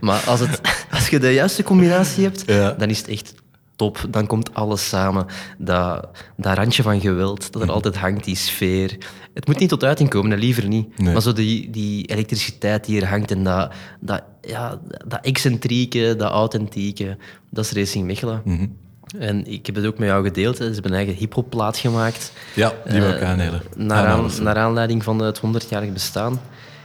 [0.00, 0.60] Maar als, het,
[0.90, 2.70] als je de juiste combinatie hebt, Ja.
[2.72, 3.34] dan is het echt
[3.78, 3.98] top.
[4.10, 5.26] Dan komt alles samen.
[5.58, 8.96] Dat, dat randje van geweld dat er altijd hangt, die sfeer.
[9.34, 10.98] Het moet niet tot uiting komen, dat liever niet.
[10.98, 11.12] Nee.
[11.12, 16.30] Maar zo die, die elektriciteit die er hangt en dat, dat, ja, dat excentrieke, dat
[16.30, 17.16] authentieke,
[17.50, 18.40] dat is Racing Mechelen.
[18.44, 18.66] Mhm.
[19.18, 20.58] En ik heb het ook met jou gedeeld.
[20.58, 20.66] hè.
[20.66, 22.32] Ze hebben een eigen hip-hop-plaat gemaakt.
[22.54, 23.62] Ja, die wil ik aanhelen.
[23.76, 26.40] Naar, aan- naar aanleiding van het 100-jarig bestaan.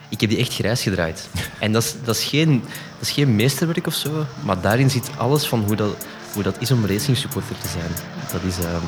[0.09, 1.29] Ik heb die echt grijs gedraaid.
[1.59, 2.61] En dat is, dat, is geen,
[2.99, 5.95] dat is geen meesterwerk of zo, maar daarin zit alles van hoe dat,
[6.33, 7.91] hoe dat is om racing supporter te zijn.
[8.31, 8.85] Dat is, ehm,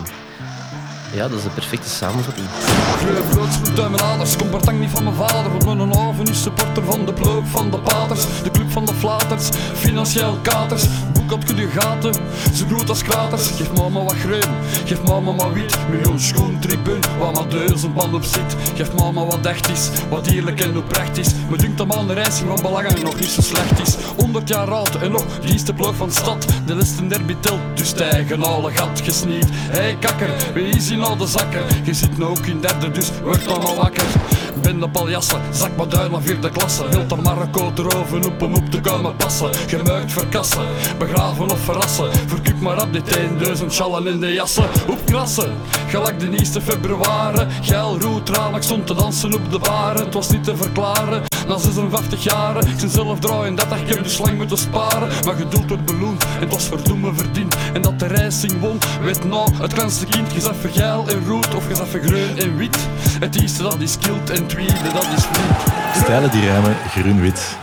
[1.15, 2.47] ja, dat is de perfecte samenvatting.
[2.97, 5.51] Greup roodsbloed uit mijn aders, komt partang niet van mijn vader.
[5.51, 8.23] Want mijn oven is supporter van de ploeg van de paters.
[8.43, 10.83] De club van de flaters, financieel katers.
[11.13, 12.13] Boek op je gaten,
[12.53, 13.47] ze groeit als kraters.
[13.47, 14.55] Geef mama wat greun,
[14.85, 15.77] geef mama wat wit.
[15.89, 18.55] Miljoen schoen, tribun, waar maar duizend band op zit.
[18.75, 21.31] Geef mama wat echt is, wat eerlijk en oprecht is.
[21.49, 23.95] Me dunkt dat man de racing van belangen nog niet zo slecht is.
[24.17, 26.45] 100 jaar oud en nog liefste ploeg van de stad.
[26.65, 29.47] De liste derby telt, dus tegen alle gat gesniet.
[29.51, 31.63] Hey kakker, wie is hier de zakken?
[31.83, 34.05] Je zit nou ook in derde, dus word dan maar wakker.
[34.61, 36.89] Ben de paljassen, zak maar duim naar vierde klasse.
[36.89, 39.53] Wilt de Marokko erover op om op te komen passen.
[39.53, 40.65] Gemuikt verkassen,
[40.97, 42.11] begraven of verrassen.
[42.27, 44.65] Verkuip maar op dit een duizend schallen in de jassen.
[44.87, 45.53] Opkrassen,
[45.87, 47.47] gelijk de 1 februari.
[47.61, 50.05] Geil, roet, stond te dansen op de baren.
[50.05, 52.67] Het was niet te verklaren, na 56 jaren.
[52.67, 55.07] Ik zijn zelf draaien dat ik heb de slang moeten sparen.
[55.25, 57.55] Maar geduld wordt beloond, en het was verdomme verdiend.
[57.73, 60.31] En dat de racing won, weet nou, het kleinste kind.
[60.31, 62.77] Je geil en roet, of je groen en wit.
[63.19, 66.03] Het eerste dat is kilt en tweede dat is niet.
[66.03, 67.57] Stijlen die rijmen, groen-wit.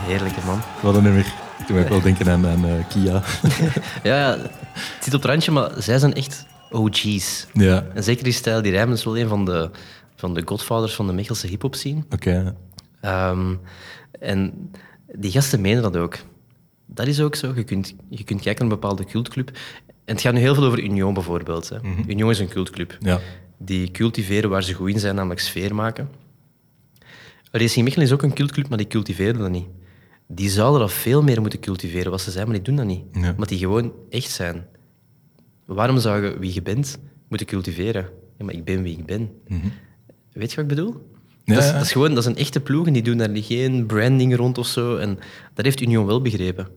[0.00, 0.60] Heerlijke man.
[0.80, 1.32] Wat een nummer.
[1.66, 3.22] Toen moet ik wel denken aan, aan eh, Kia.
[4.02, 4.30] Ja, ja,
[4.72, 7.46] het zit op het randje, maar zij zijn echt OG's.
[7.52, 9.70] ja, En zeker die stijl, die rijmen is wel een van de,
[10.16, 12.02] van de godfathers van de Mechelse hip-hop scene.
[12.10, 12.54] oké.
[13.04, 13.54] Ehm,
[14.20, 14.70] en
[15.14, 16.16] die gasten menen dat ook.
[16.86, 17.52] Dat is ook zo.
[17.56, 19.48] Je kunt, je kunt kijken naar een bepaalde cultclub.
[19.86, 21.68] En het gaat nu heel veel over Union bijvoorbeeld.
[21.68, 21.78] Hè.
[22.06, 22.96] Union is een cultclub.
[23.00, 23.20] Ja.
[23.58, 26.08] Die cultiveren waar ze goed in zijn, namelijk sfeer maken.
[27.50, 29.66] Racing Mechelen is ook een cultclub, maar die cultiveren dat niet.
[30.26, 33.04] Die zouden dat veel meer moeten cultiveren, wat ze zijn, maar die doen dat niet.
[33.12, 33.30] Ja.
[33.30, 34.66] Omdat die gewoon echt zijn.
[35.64, 36.98] Waarom zou je wie je bent
[37.28, 38.08] moeten cultiveren?
[38.38, 39.30] Ja, maar ik ben wie ik ben.
[40.32, 41.12] Weet je wat ik bedoel?
[41.44, 41.74] Ja, dat, is, ja.
[41.76, 44.58] dat is gewoon dat is een echte ploeg en die doen daar geen branding rond
[44.58, 44.96] of zo.
[44.96, 45.18] En
[45.54, 46.68] dat heeft Union wel begrepen.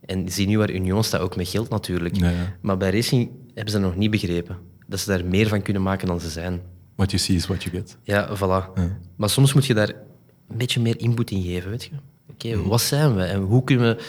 [0.00, 2.16] En zie nu waar Union staat, ook met geld natuurlijk.
[2.16, 2.56] Ja, ja.
[2.60, 4.56] Maar bij Racing hebben ze dat nog niet begrepen.
[4.86, 6.60] Dat ze daar meer van kunnen maken dan ze zijn.
[6.96, 7.96] What you see is what you get.
[8.02, 8.80] Ja, voilà.
[9.16, 9.88] Maar soms moet je daar
[10.48, 11.90] een beetje meer input in geven, weet je.
[12.30, 12.68] Oké, Mhm.
[12.68, 14.02] wat zijn we en hoe kunnen we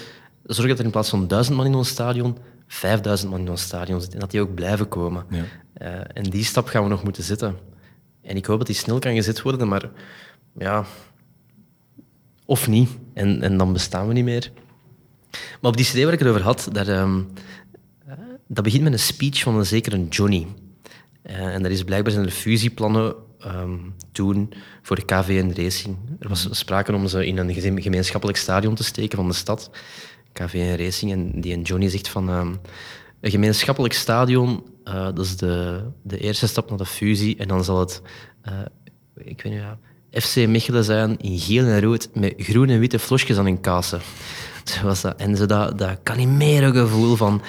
[0.43, 2.37] zorgen dat er in plaats van duizend man in ons stadion,
[2.67, 5.25] 5000 man in ons stadion zitten en dat die ook blijven komen.
[5.29, 5.43] Ja.
[5.73, 7.55] Eh, en die stap gaan we nog moeten zetten.
[8.25, 9.89] En ik hoop dat die snel kan gezet worden, maar
[10.57, 10.85] ja,
[12.45, 12.89] of niet.
[13.13, 14.51] En, en dan bestaan we niet meer.
[15.31, 17.21] Maar op die CD waar ik het over had, daar, ehm,
[18.07, 18.13] eh,
[18.47, 20.47] dat begint met een speech van een zekere Johnny.
[21.21, 23.77] Eh, en dat is blijkbaar zijn er fusieplannen ehm,
[24.11, 25.97] toen voor KV en Racing.
[26.19, 29.69] Er was sprake om ze in een gemeenschappelijk stadion te steken van de stad.
[30.33, 31.11] KV en Racing.
[31.11, 32.29] En die en Johnny zegt van...
[32.29, 32.53] ehm,
[33.25, 37.37] een gemeenschappelijk stadion, eh, dat is de, de eerste stap naar de fusie.
[37.37, 38.01] En dan zal het...
[38.41, 38.53] eh,
[39.15, 39.77] ik weet niet, ja,
[40.21, 44.01] FC Mechelen zijn in geel en rood met groen en witte flosjes aan hun kassen.
[44.63, 45.15] Zo was dat.
[45.15, 47.41] En zo dat, dat Calimero gevoel van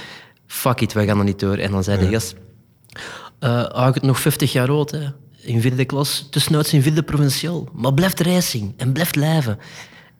[0.46, 1.56] fuck it, wij gaan er niet door.
[1.56, 2.34] En dan zei de gast,
[3.38, 5.06] eh hou ik het nog 50 jaar oud, hè.
[5.40, 7.68] in vierde klas, tussenuit in vierde provinciaal.
[7.72, 9.58] Maar blijft racing en blijft leven.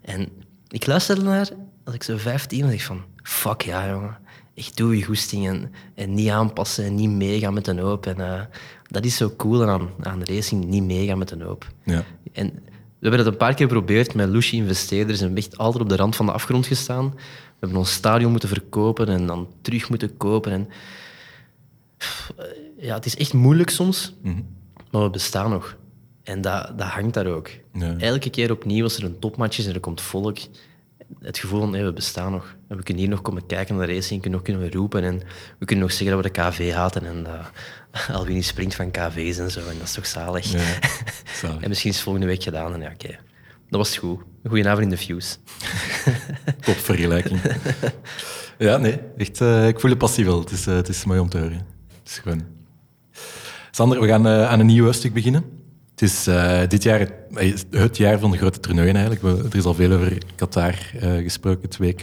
[0.02, 0.28] En
[0.68, 1.48] ik luisterde naar,
[1.84, 4.18] als ik zo 15 was, ik van, fuck ja, jongen.
[4.57, 8.07] Echt doe je goesting en, en niet aanpassen en niet meegaan met een hoop.
[8.07, 8.40] En, eh,
[8.82, 11.66] dat is zo cool aan, aan racing, niet meegaan met een hoop.
[11.84, 12.04] Ja.
[12.32, 12.52] En
[12.98, 15.96] we hebben dat een paar keer geprobeerd met Lucie investeerders en echt altijd op de
[15.96, 17.12] rand van de afgrond gestaan.
[17.14, 20.52] We hebben ons stadion moeten verkopen en dan terug moeten kopen.
[20.52, 20.68] En...
[21.98, 22.32] Pff,
[22.78, 24.14] Ja, het is echt moeilijk soms,
[24.90, 25.76] maar we bestaan nog.
[26.22, 27.50] En dat, dat hangt daar ook.
[27.72, 27.96] Ja.
[27.98, 30.38] Elke keer opnieuw als er een topmatch is en er komt volk.
[31.20, 32.57] Het gevoel van we bestaan nog.
[32.68, 35.22] En we kunnen hier nog komen kijken naar de racing, kunnen nog kunnen roepen en
[35.59, 37.50] we kunnen nog zeggen dat we de KV haten en dat
[38.16, 39.61] Albini springt van KV's en zo.
[39.61, 40.52] En dat is toch zalig.
[40.52, 40.59] Ja,
[41.40, 41.62] zalig.
[41.62, 43.18] en misschien is het volgende week gedaan en ja, oké.
[43.68, 44.20] Dat was goed.
[44.42, 45.36] Een goede avond in de Fuse.
[46.61, 47.40] Top vergelijking.
[48.59, 50.40] ja, nee, echt, eh, ik voel de passie wel.
[50.40, 51.66] Het is, eh, het is mooi om te horen.
[52.02, 52.42] Het is gewoon...
[53.70, 55.44] Sander, we gaan eh, aan een nieuw hoofdstuk beginnen.
[55.97, 57.12] Het is eh, dit jaar het,
[57.70, 59.22] eh, het jaar van de grote toernooien eigenlijk.
[59.22, 62.01] We- Er is al veel over Qatar eh, gesproken, het WK,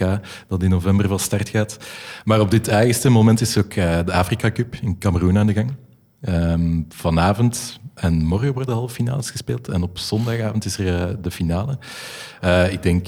[0.48, 1.76] dat in november van start gaat.
[2.24, 5.72] Maar op dit eigenste moment is ook de Afrika Cup in Cameroen aan de gang.
[6.20, 9.68] Ehm, vanavond en morgen worden de halve finales gespeeld.
[9.68, 11.78] En op zondagavond is er de finale.
[12.70, 13.06] Ik denk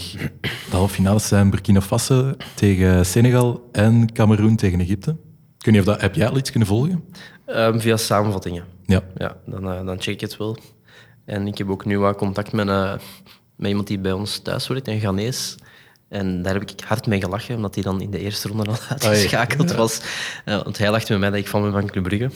[0.71, 5.17] de halve finales zijn Burkina Faso tegen Senegal en Cameroen tegen Egypte.
[5.59, 7.05] Weet niet of dat, heb jij al iets kunnen volgen?
[7.47, 8.65] Ehm, via samenvattingen.
[8.85, 9.01] Ja.
[9.17, 10.57] Ja, dan, dan check ik het wel.
[11.27, 12.93] En ik heb ook nu wat contact met, eh,
[13.57, 15.55] met iemand die bij ons thuis werkt, een Ghanese.
[16.09, 18.77] En daar heb ik hard mee gelachen, omdat hij dan in de eerste ronde al
[18.89, 20.01] uitgeschakeld was.
[20.45, 22.31] Want hij lachte met mij dat ik van ben van Club Brugge.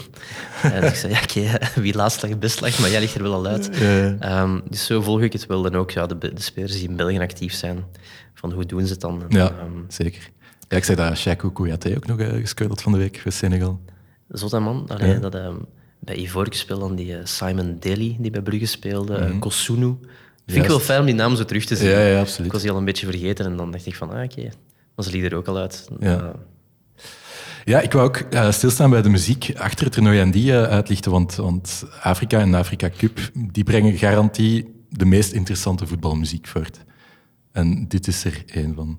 [0.62, 3.34] en ik zei, ja, oké, wie laatst lag, best lag, maar jij ligt er wel
[3.34, 3.70] al uit.
[3.70, 5.66] Ehm, dus zo volg ik het wel.
[5.66, 7.84] En ook ja, de, de spelers die in België actief zijn,
[8.34, 9.22] van hoe doen ze het dan?
[9.28, 10.30] Ja, ehm, zeker.
[10.68, 13.80] Ja, ik zei dat Shaku Kouyaté ook nog uh, had van de week voor Senegal.
[14.28, 14.84] Zot hè, man.
[14.88, 15.57] Allee, dat, ehm,
[16.01, 19.14] bij Ivoork speelde dan die eh, Simon Daly, die bij Brugge speelde.
[19.14, 19.96] eh, Kosunu.
[20.46, 21.88] Vind ik wel fijn om die naam zo terug te zien.
[21.88, 22.46] Ja, ja, absoluut.
[22.46, 24.48] Ik was die al een beetje vergeten en dan dacht ik van, ah, oké,
[24.96, 25.88] is die er ook al uit.
[26.01, 26.32] Ja.
[27.64, 31.11] Ja, ik wou ook eh, stilstaan bij de muziek achter het toernooi en die uitlichten,
[31.11, 36.78] want, want Afrika en de Afrika Cup die brengen garantie de meest interessante voetbalmuziek voort.
[37.53, 38.98] En dit is er één van.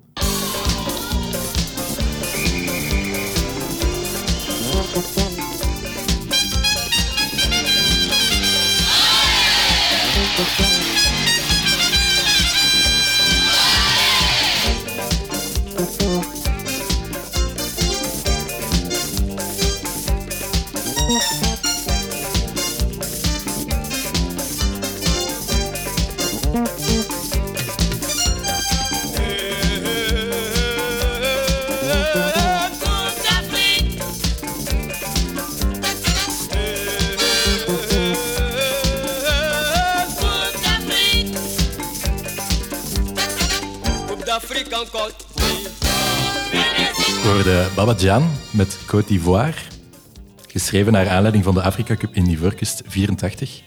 [47.21, 49.57] We hoorden Baba Jan met Côte d'Ivoire,
[50.47, 53.61] geschreven naar aanleiding van de Afrika Cup in Ivoorkust 84.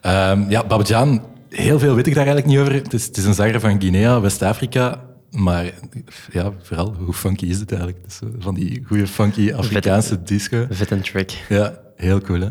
[0.00, 2.72] Ehm, ja, Baba Jan, heel veel weet ik daar eigenlijk niet over.
[2.72, 5.00] Het is, het is een zanger van Guinea, West-Afrika.
[5.30, 5.72] Maar
[6.32, 8.00] ja, vooral, hoe funky is het eigenlijk?
[8.10, 10.66] Zo van die goede funky Afrikaanse disco.
[10.70, 11.30] vet en track.
[11.48, 12.40] Ja, heel cool.
[12.40, 12.48] Hè?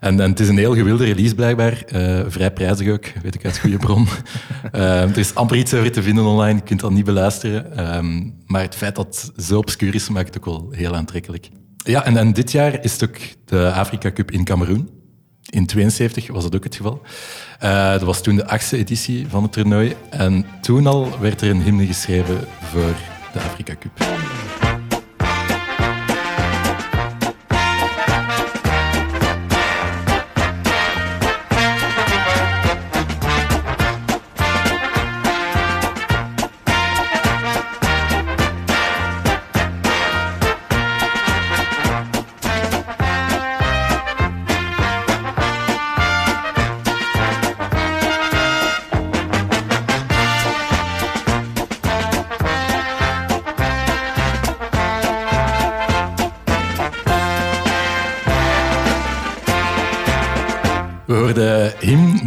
[0.00, 1.82] En, en het is een heel gewilde release blijkbaar.
[1.86, 4.06] Eh, vrij prijzig ook, weet ik uit goede bron.
[4.72, 7.76] Eh, er is amper iets over te vinden online, je kunt dat niet beluisteren.
[7.76, 11.48] Ehm, maar het feit dat het zo obscuur is, maakt het ook wel heel aantrekkelijk.
[11.76, 14.90] Ja, en, en dit jaar is het ook de Afrika Cup in Cameroen.
[15.50, 17.02] In 72 was dat ook het geval.
[17.58, 19.94] Eh, dat was toen de achtste editie van het toernooi.
[20.10, 22.94] En toen al werd er een hymne geschreven voor
[23.32, 24.04] de Afrika Cup.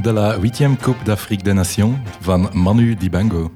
[0.01, 3.51] De la 8e Coupe d'Afrique des Nations van Manu Dibango.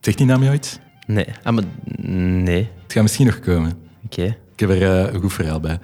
[0.00, 0.80] Zegt die naam je ooit?
[1.06, 1.26] Nee.
[1.42, 1.64] Ah, maar
[2.02, 2.68] nee.
[2.82, 3.72] Het gaat misschien nog komen.
[4.04, 4.36] Oké.
[4.52, 5.78] Ik heb er eh, een goed verhaal bij.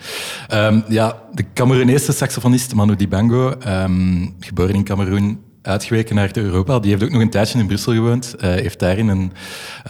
[0.49, 6.79] Ehm, ja, de Cameroenese saxofonist Manu Dibango, ehm, geboren in Cameroen, uitgeweken naar Europa.
[6.79, 8.35] Die heeft ook nog een tijdje in Brussel gewoond.
[8.39, 9.33] Hij heeft daarin een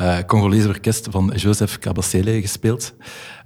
[0.01, 2.95] uh, Congolese orkest van Joseph Kabasele gespeeld.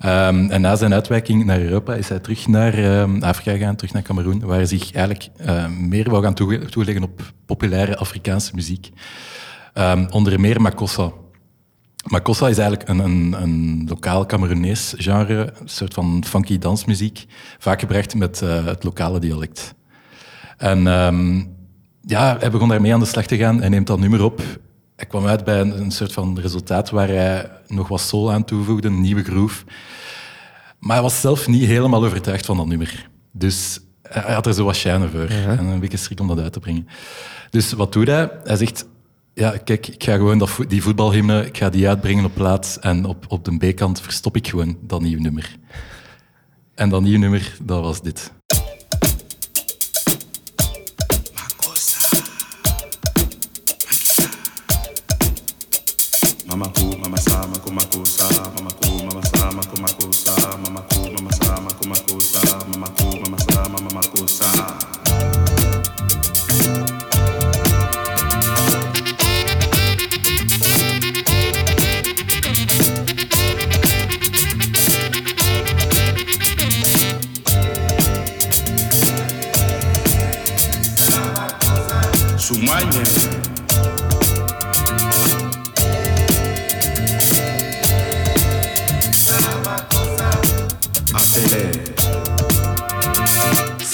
[0.04, 3.92] Um, en na zijn uitwijking naar Europa is hij terug naar um, Afrika gegaan, terug
[3.92, 6.34] naar Cameroen, waar hij zich eigenlijk uh, meer wou gaan
[6.70, 8.90] toeleggen op populaire Afrikaanse muziek.
[10.10, 11.10] Onder meer Makossa.
[12.04, 17.24] Makossa is eigenlijk een, een, een lokaal Cameroenees genre, een soort van funky dansmuziek,
[17.58, 19.74] vaak gebracht met uh, het lokale dialect.
[20.56, 20.86] En
[22.08, 24.42] ja, hij begon daarmee aan de slag te gaan en neemt dat nummer op.
[24.96, 28.44] Hij kwam uit bij een, een soort van resultaat waar hij nog wat soul aan
[28.44, 29.64] toevoegde, een nieuwe groove.
[30.78, 33.08] Maar hij was zelf niet helemaal overtuigd van dat nummer.
[33.32, 35.32] Dus hij had er zo wat shine voor.
[35.32, 35.56] Ja.
[35.56, 36.88] En een beetje schrik om dat uit te brengen.
[37.50, 38.30] Dus wat doet hij?
[38.44, 38.86] Hij zegt,
[39.34, 43.04] Ja, kijk, ik ga gewoon dat, die voetbalhymne, ik ga die uitbrengen op plaats en
[43.04, 45.56] op, op de B-kant verstop ik gewoon dat nieuwe nummer.
[46.74, 48.32] En dat nieuwe nummer, dat was dit.
[57.48, 57.64] Mama
[58.04, 58.28] sa,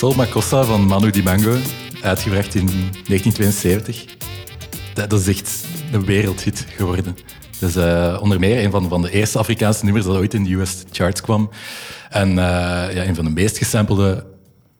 [0.05, 1.57] Sol Makossa van Manu Dibango,
[2.03, 4.05] uitgebracht in 1972.
[4.95, 7.17] Dat, dat is echt een wereldhit geworden.
[7.61, 10.45] Dat is eh, onder meer een van, van de eerste Afrikaanse nummers dat ooit in
[10.45, 11.51] de US charts kwam.
[12.11, 14.27] En eh, ja, een van de meest gesampelde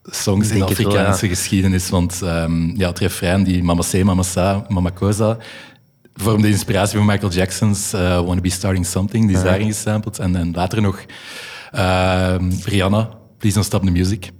[0.03, 1.31] songs in de wel, Afrikaanse ja.
[1.33, 1.89] geschiedenis.
[1.89, 5.37] Want ehm, ja, het refrein, die Mama Se, Mama Sa, Mama Kosa,
[6.13, 9.27] vormde inspiratie voor Michael Jackson's eh, Wanna Be Starting Something.
[9.27, 10.19] Die is daarin gesampled.
[10.19, 11.05] En, en later nog
[11.71, 14.31] ehm, Rihanna, Please Don't Stop the Music.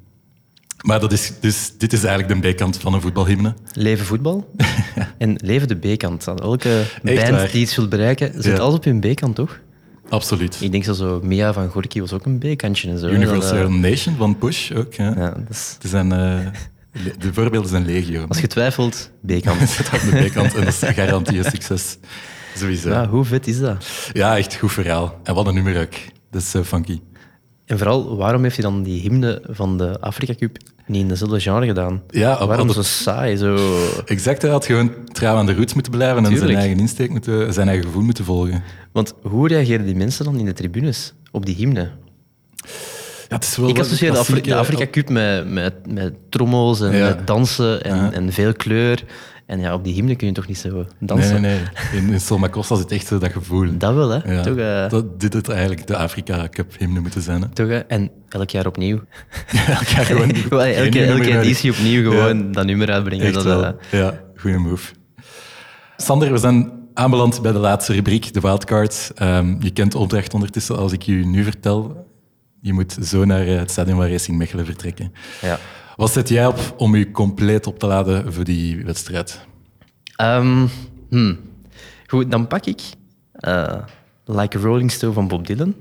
[0.85, 3.53] Maar dat is, dus, dit is eigenlijk de B-kant van een voetbalhymne.
[3.73, 4.51] Leven voetbal
[5.17, 6.27] en leven de B-kant.
[6.27, 8.63] Elke band die iets wil bereiken, zit Ja.
[8.63, 9.59] alles op hun B-kant, toch?
[10.09, 10.57] Absoluut.
[10.61, 13.05] Ik denk zo, zo Mia van Gorky was ook een B-kantje en zo.
[13.07, 13.11] hè.
[13.13, 14.93] Universal eh, Nation van Push ook.
[14.93, 15.13] Ja.
[15.17, 16.51] ja, Het zijn, le-
[17.19, 18.25] de voorbeelden zijn legio.
[18.27, 19.69] als je twijfelt, B-kant.
[19.69, 21.97] zit op de B-kant en dat is garantie succes.
[22.55, 22.89] Sowieso.
[22.89, 23.07] Ja, Ja.
[23.07, 23.85] hoe vet is dat?
[24.13, 25.19] echt goed verhaal.
[25.23, 25.93] En wat een nummer ook.
[26.31, 26.99] Dat is zo funky.
[27.65, 30.57] En vooral, waarom heeft hij dan die hymne van de Afrika Cup
[30.87, 32.01] niet in dezelfde genre gedaan?
[32.09, 33.37] Ja, waarom dat- zo saai?
[33.37, 33.77] Zo...
[34.05, 37.53] Exact, hij had gewoon trouw aan de roots moeten blijven en zijn eigen insteek moeten,
[37.53, 38.63] zijn eigen gevoel moeten volgen.
[38.91, 41.89] Want hoe reageren die mensen dan in de tribunes op die hymne?
[43.29, 46.81] Ja, het is wel Ik associeer de, Afri- de Afrika Cup met, met, met trommels
[46.81, 47.07] en Ja.
[47.07, 49.03] met dansen en, en veel kleur.
[49.45, 51.41] En ja, op die hymne kun je toch niet zo dansen?
[51.41, 51.59] Nee, nee,
[51.91, 52.01] nee.
[52.01, 53.77] In, in Solmacosta zit echt zo dat gevoel.
[53.77, 54.33] Dat wel, hè?
[54.33, 57.41] Ja, Toch, eh, dat, dit had eigenlijk de Afrika Cup hymne moeten zijn.
[57.41, 57.47] Hè.
[57.49, 57.67] toch?
[57.69, 58.97] En elk jaar opnieuw.
[59.67, 61.27] Elk jaar gewoon elke, elke nodig.
[61.27, 63.33] editie opnieuw gewoon dat nummer uitbrengen.
[63.33, 63.69] Dat, eh,
[63.99, 64.93] Ja, goede move.
[65.97, 69.13] Sander, we zijn aanbeland bij de laatste rubriek, de wildcards.
[69.13, 72.07] Ehm, je kent de opdracht ondertussen als ik je nu vertel.
[72.61, 75.13] Je moet zo naar eh, het stadion van Racing Mechelen vertrekken.
[75.41, 75.59] ja.
[75.95, 79.45] Wat zet jij op om je compleet op te laden voor die wedstrijd?
[80.15, 80.67] Ehm,
[81.09, 81.39] hmm.
[82.07, 82.81] Goed, dan pak ik
[83.31, 83.77] eh,
[84.25, 85.73] Like a Rolling Stone van Bob Dylan.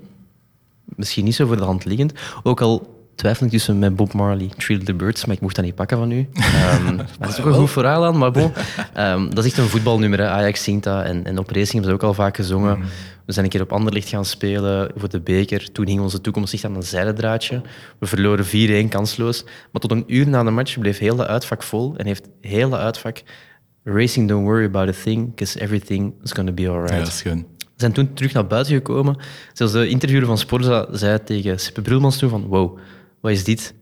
[0.85, 2.13] Misschien niet zo voor de hand liggend.
[2.43, 5.65] Ook al twijfel ik tussen met Bob Marley, Thriller the Birds, maar ik mocht dat
[5.65, 6.29] niet pakken van u.
[6.35, 8.53] Maar er is ook een goed verhaal aan, maar bon.
[8.93, 10.19] Ehm, dat is echt een voetbalnummer.
[10.19, 10.29] Hè.
[10.29, 12.79] Ajax zingt dat en, en op Racing hebben ze ook al vaak gezongen.
[13.27, 15.73] We zijn een keer op Anderlicht gaan spelen voor de beker.
[15.73, 17.63] Toen hing onze toekomst echt aan een zijdraadje.
[17.99, 19.45] We verloren 4-1 kansloos.
[19.45, 22.69] Maar tot een uur na de match bleef heel de uitvak vol en heeft heel
[22.69, 23.23] de uitvak
[23.85, 26.93] Racing, don't worry about a thing, because everything is going to be alright.
[26.93, 27.23] Ja, dat is.
[27.23, 29.17] We zijn toen terug naar buiten gekomen.
[29.53, 32.79] Zelfs de interviewer van Sporza zei tegen Sippe Brulmans toen van wow,
[33.21, 33.75] wat is dit?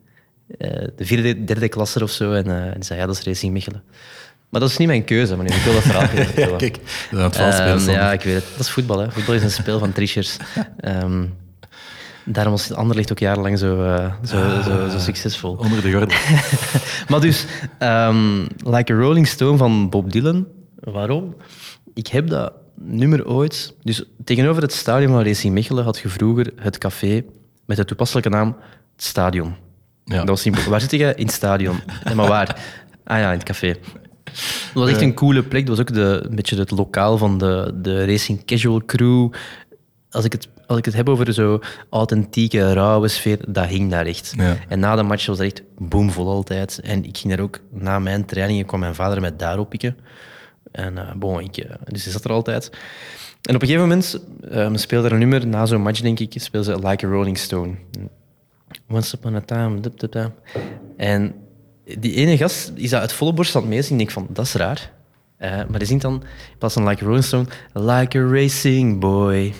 [0.59, 2.33] Eh, de vierde, derde klasser of zo.
[2.33, 3.83] En, eh, en zei, ja, dat is Racing Mechelen.
[4.53, 6.59] Maar dat is niet mijn keuze, maar ik wil dat verhaal even vertellen.
[6.65, 6.79] Kijk,
[7.11, 8.45] het vals spelen, Ehm, ja, ik weet het.
[8.51, 8.99] Dat is voetbal.
[8.99, 9.11] Hè.
[9.11, 10.37] Voetbal is een spel van trichers.
[10.77, 11.25] Ehm,
[12.25, 15.55] daarom was Anderlecht ook jarenlang zo, eh, zo, zo, zo succesvol.
[15.55, 16.19] Onder de gordel.
[17.09, 17.47] Maar dus,
[17.79, 20.47] ehm, Like a Rolling Stone van Bob Dylan.
[20.81, 21.37] Waarom?
[21.95, 23.75] Ik heb dat nummer ooit...
[23.83, 27.25] Dus tegenover het stadion van Racing Mechelen had je vroeger het café
[27.67, 28.57] met de toepasselijke naam
[28.97, 29.55] Het Stadion.
[30.05, 30.19] Ja.
[30.19, 30.71] Dat was simpel.
[30.71, 31.15] Waar zit je?
[31.15, 31.81] In het stadion.
[32.15, 32.57] Maar waar?
[33.05, 33.77] Ah ja, in het café.
[34.25, 35.67] Het was echt een coole plek.
[35.67, 39.33] Dat was ook de, een beetje het lokaal van de, de Racing Casual crew.
[40.11, 41.61] Als ik, het, als ik het heb over zo
[41.91, 44.35] authentieke, rauwe sfeer, dat hing daar echt.
[44.37, 44.57] Ja.
[44.69, 46.81] En na de match was dat echt boomvol altijd.
[46.83, 49.97] En ik ging daar ook, na mijn trainingen kwam mijn vader mij daar oppikken.
[50.73, 52.71] En eh bon, ik, eh, dus hij zat er altijd.
[53.43, 54.21] En op een gegeven moment
[54.53, 57.39] um, speelde er een nummer, na zo'n match denk ik, speelde ze Like a Rolling
[57.39, 57.75] Stone.
[58.89, 60.33] Once upon a time, dup, dup, dup.
[60.97, 61.35] En
[61.99, 64.01] die ene gast is dat uit volle borst aan het meezingen.
[64.01, 64.93] Ik denk van, dat is raar.
[65.37, 69.01] Eh, maar die zingt dan, in plaats van Like a Rolling Stone, Like a Racing
[69.01, 69.55] Boy.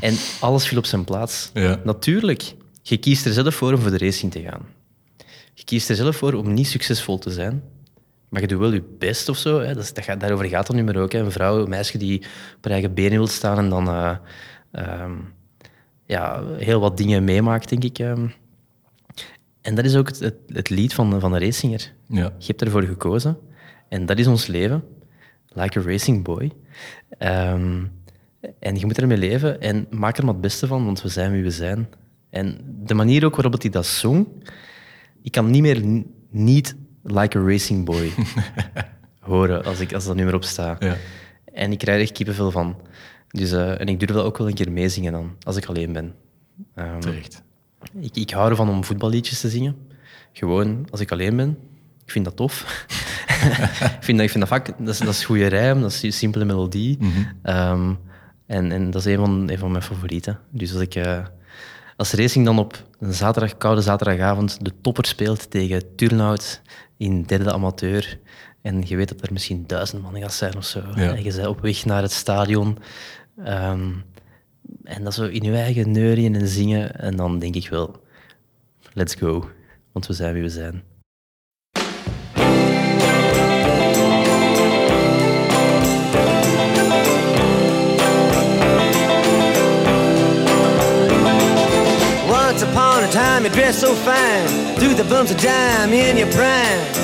[0.00, 1.50] En alles viel op zijn plaats.
[1.54, 1.80] Ja.
[1.84, 4.60] Natuurlijk, je kiest er zelf voor om voor de racing te gaan.
[5.54, 7.62] Je kiest er zelf voor om niet succesvol te zijn.
[8.28, 9.60] Maar je doet wel je best of zo.
[9.60, 9.74] Hè.
[9.74, 11.12] Dat, dat gaat, daarover gaat het nummer ook.
[11.12, 11.18] Hè.
[11.18, 12.18] Een vrouw, een meisje die
[12.56, 14.16] op haar eigen benen wil staan en dan eh,
[14.72, 15.12] ehm,
[16.06, 17.98] ja, heel wat dingen meemaakt, denk ik.
[17.98, 18.26] ehm.
[19.64, 21.92] En dat is ook het, het, het lied van, van de racinger.
[22.06, 22.32] Ja.
[22.38, 23.38] Je hebt ervoor gekozen.
[23.88, 24.84] En dat is ons leven.
[25.48, 26.50] like a racing boy.
[27.18, 27.84] Ehm,
[28.58, 31.32] en je moet ermee leven en maak er maar het beste van, want we zijn
[31.32, 31.88] wie we zijn.
[32.30, 34.26] En de manier ook waarop hij dat zong,
[35.22, 38.10] ik kan niet meer niet like a racing boy
[39.20, 40.82] horen als, ik, als dat nummer op staat.
[40.82, 40.96] Ja.
[41.52, 42.76] En ik krijg er echt kippenvel van.
[43.28, 45.92] Dus, eh, en ik durf dat ook wel een keer meezingen dan, als ik alleen
[45.92, 46.14] ben.
[46.74, 47.42] Ehm, Terecht.
[48.00, 49.76] Ik, ik hou ervan om voetballiedjes te zingen.
[50.32, 51.58] Gewoon als ik alleen ben.
[52.04, 52.84] Ik vind dat tof.
[53.98, 54.66] ik, vind dat, ik vind dat vaak...
[54.78, 56.98] Dat is, dat is goede rijm, dat is een simpele melodie.
[57.42, 57.92] Ehm,
[58.46, 60.38] en, en dat is een van, een van mijn favorieten.
[60.50, 60.94] Dus als ik...
[60.94, 61.24] eh,
[61.96, 66.60] als Racing dan op een zaterdag, koude zaterdagavond de topper speelt tegen Turnhout
[66.96, 68.18] in derde amateur
[68.62, 70.82] en je weet dat er misschien duizend man gaat zijn of zo.
[70.94, 71.14] Ja.
[71.14, 72.78] En je bent op weg naar het stadion.
[73.44, 73.88] Ehm,
[74.84, 77.00] en dat zo in je eigen neurien en zingen.
[77.00, 78.02] En dan denk ik wel,
[78.92, 79.48] let's go.
[79.92, 80.82] Want we zijn wie we zijn.
[92.28, 96.30] Once upon a time you dressed so fine, threw the bumps of dime in your
[96.30, 97.03] prime.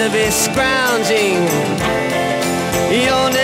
[0.00, 1.40] about having to be scrounging.
[2.90, 3.39] Your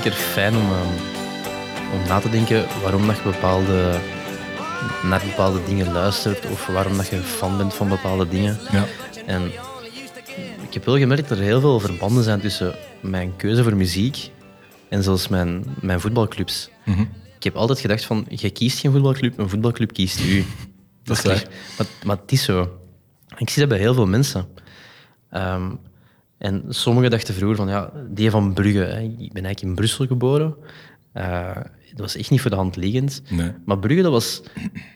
[0.00, 0.88] keer fijn om, ehm,
[1.92, 3.98] om na te denken waarom dat je bepaalde,
[5.02, 8.58] naar bepaalde dingen luistert of waarom dat je fan bent van bepaalde dingen.
[8.72, 8.84] Ja.
[9.26, 9.42] En
[10.62, 14.30] ik heb wel gemerkt dat er heel veel verbanden zijn tussen mijn keuze voor muziek
[14.88, 16.70] en zelfs mijn, mijn voetbalclubs.
[17.36, 20.44] Ik heb altijd gedacht van, je kiest geen voetbalclub, een voetbalclub kiest u.
[21.04, 21.44] Dat is waar.
[21.78, 22.78] Maar, maar het is zo.
[23.36, 24.48] Ik zie dat bij heel veel mensen.
[25.30, 25.70] Ehm,
[26.40, 28.78] en sommigen dachten vroeger van, ja, die van Brugge.
[28.78, 29.00] Hè.
[29.00, 30.56] Ik ben eigenlijk in Brussel geboren.
[31.12, 31.56] Eh,
[31.90, 33.22] dat was echt niet voor de hand liggend.
[33.30, 33.52] Nee.
[33.64, 34.42] Maar Brugge, dat, was,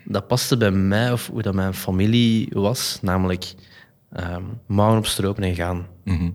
[0.04, 2.98] dat paste bij mij of hoe dat mijn familie was.
[3.02, 3.54] Namelijk
[4.12, 5.86] ehm mouwen opstropen en gaan.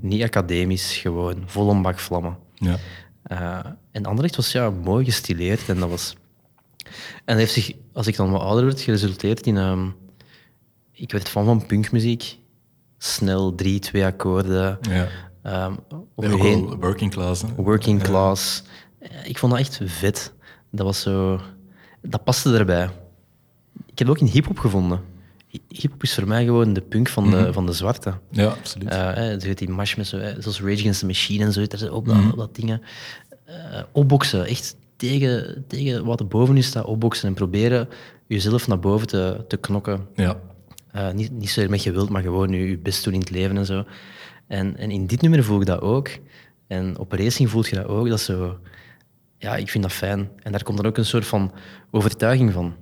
[0.01, 2.37] Niet academisch, gewoon vol een bak vlammen.
[2.55, 2.77] Ja.
[3.23, 3.59] Eh,
[3.91, 6.15] en Anderlecht was ja, mooi gestileerd en dat was...
[7.25, 9.57] En dat heeft zich, als ik dan wat ouder werd, geresulteerd in...
[9.57, 9.87] ehm,
[10.91, 12.37] ik werd fan van punkmuziek.
[13.01, 14.77] Snel, drie, twee akkoorden.
[14.89, 15.07] Ja.
[15.43, 15.73] ehm,
[16.15, 17.41] je ook heen, working class.
[17.41, 17.47] hè.
[17.55, 18.63] working class.
[18.99, 20.33] Eh, Ik vond dat echt vet.
[20.71, 21.39] Dat was zo...
[22.01, 22.89] Dat paste erbij.
[23.85, 25.01] Ik heb ook in hip-hop gevonden.
[25.47, 28.13] Hi- Hip-hop is voor mij gewoon de punk van de, van de zwarte.
[28.31, 28.93] Ja, absoluut.
[28.93, 32.05] Hè, zo die mash met zo, zoals Rage Against the Machine en zo, daar op,
[32.05, 32.81] dat, op dat dingen.
[33.45, 33.55] Eh,
[33.91, 37.87] opboksen, echt tegen, tegen wat er boven u staat opboksen en proberen
[38.27, 40.07] jezelf naar boven te, te knokken.
[40.15, 40.39] ja.
[40.91, 43.57] Eh, niet, niet zozeer met geweld, maar gewoon je, je best doen in het leven
[43.57, 43.85] en zo.
[44.47, 46.09] En, en in dit nummer voel ik dat ook.
[46.67, 48.09] En op racing voel je dat ook.
[48.09, 48.59] Dat zo...
[49.37, 50.29] Ja, ik vind dat fijn.
[50.43, 51.51] En daar komt dan ook een soort van
[51.91, 52.75] overtuiging van.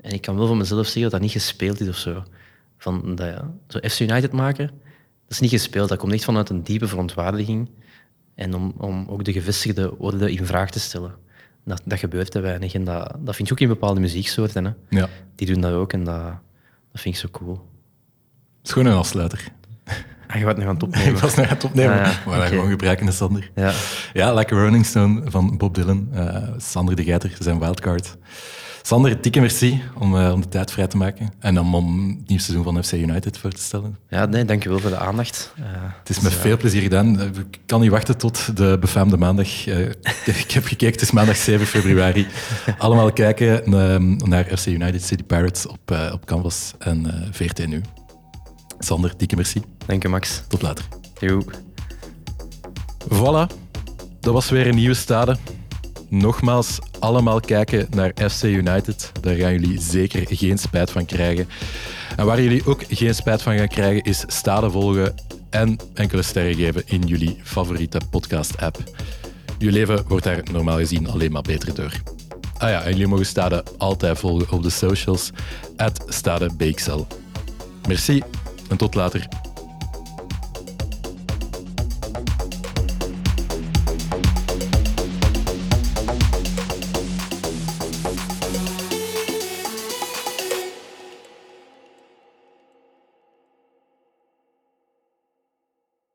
[0.00, 2.22] En ik kan wel van mezelf zeggen dat dat niet gespeeld is of zo.
[2.76, 5.88] Van dat, ja, zo FC United maken, dat is niet gespeeld.
[5.88, 7.70] Dat komt echt vanuit een diepe verontwaardiging.
[8.34, 11.14] En om, om ook de gevestigde orde in vraag te stellen.
[11.64, 12.74] Dat, dat gebeurt te weinig.
[12.74, 14.64] En dat, dat vind je ook in bepaalde muzieksoorten.
[14.64, 14.72] Hè.
[14.88, 15.08] ja.
[15.34, 16.34] Die doen dat ook en dat,
[16.92, 17.52] dat vind ik zo cool.
[18.58, 19.44] Het is gewoon een afsluiter.
[20.26, 21.20] Ah, je gaat nu aan het Ik opnemen.
[21.20, 22.00] was naar het opnemen.
[22.02, 22.36] Ah, ja.
[22.36, 22.46] Oké.
[22.46, 23.50] gewoon gebruikende Sander.
[23.54, 23.72] Ja.
[24.12, 26.08] Ja, Like a Rolling Stone van Bob Dylan.
[26.12, 28.16] Eh, Sander de Geiter, zijn wildcard.
[28.82, 31.32] Sander, dikke merci om, eh, om de tijd vrij te maken.
[31.38, 33.98] En om, om het nieuwe seizoen van FC United voor te stellen.
[34.08, 35.52] ja, nee, dankjewel voor de aandacht.
[35.56, 35.64] Eh,
[35.98, 37.20] Het is met veel plezier gedaan.
[37.20, 39.66] Eh, Ik kan niet wachten tot de befaamde maandag.
[39.66, 39.78] Eh,
[40.44, 42.26] ik heb gekeken, het is maandag 7 februari.
[42.78, 43.96] Allemaal kijken eh,
[44.28, 47.80] naar FC United City Pirates op, eh, op Canvas en eh, VRT nu.
[48.78, 49.62] Sander, dikke merci.
[49.86, 50.42] Dank je, Max.
[50.48, 50.84] Tot later.
[51.18, 51.42] Joe.
[53.14, 53.46] Voilà,
[54.20, 55.36] dat was weer een nieuwe stade.
[56.10, 59.12] Nogmaals, allemaal kijken naar FC United.
[59.20, 61.48] Daar gaan jullie zeker geen spijt van krijgen.
[62.16, 65.14] En waar jullie ook geen spijt van gaan krijgen, is stade volgen
[65.50, 68.78] en enkele sterren geven in jullie favoriete podcast-app.
[69.58, 71.92] Je leven wordt daar normaal gezien alleen maar beter door.
[72.56, 75.30] Ah ja, en jullie mogen Stade altijd volgen op de socials.
[75.76, 77.06] At Stade Beeksel.
[77.88, 78.22] Merci
[78.68, 79.28] en tot later.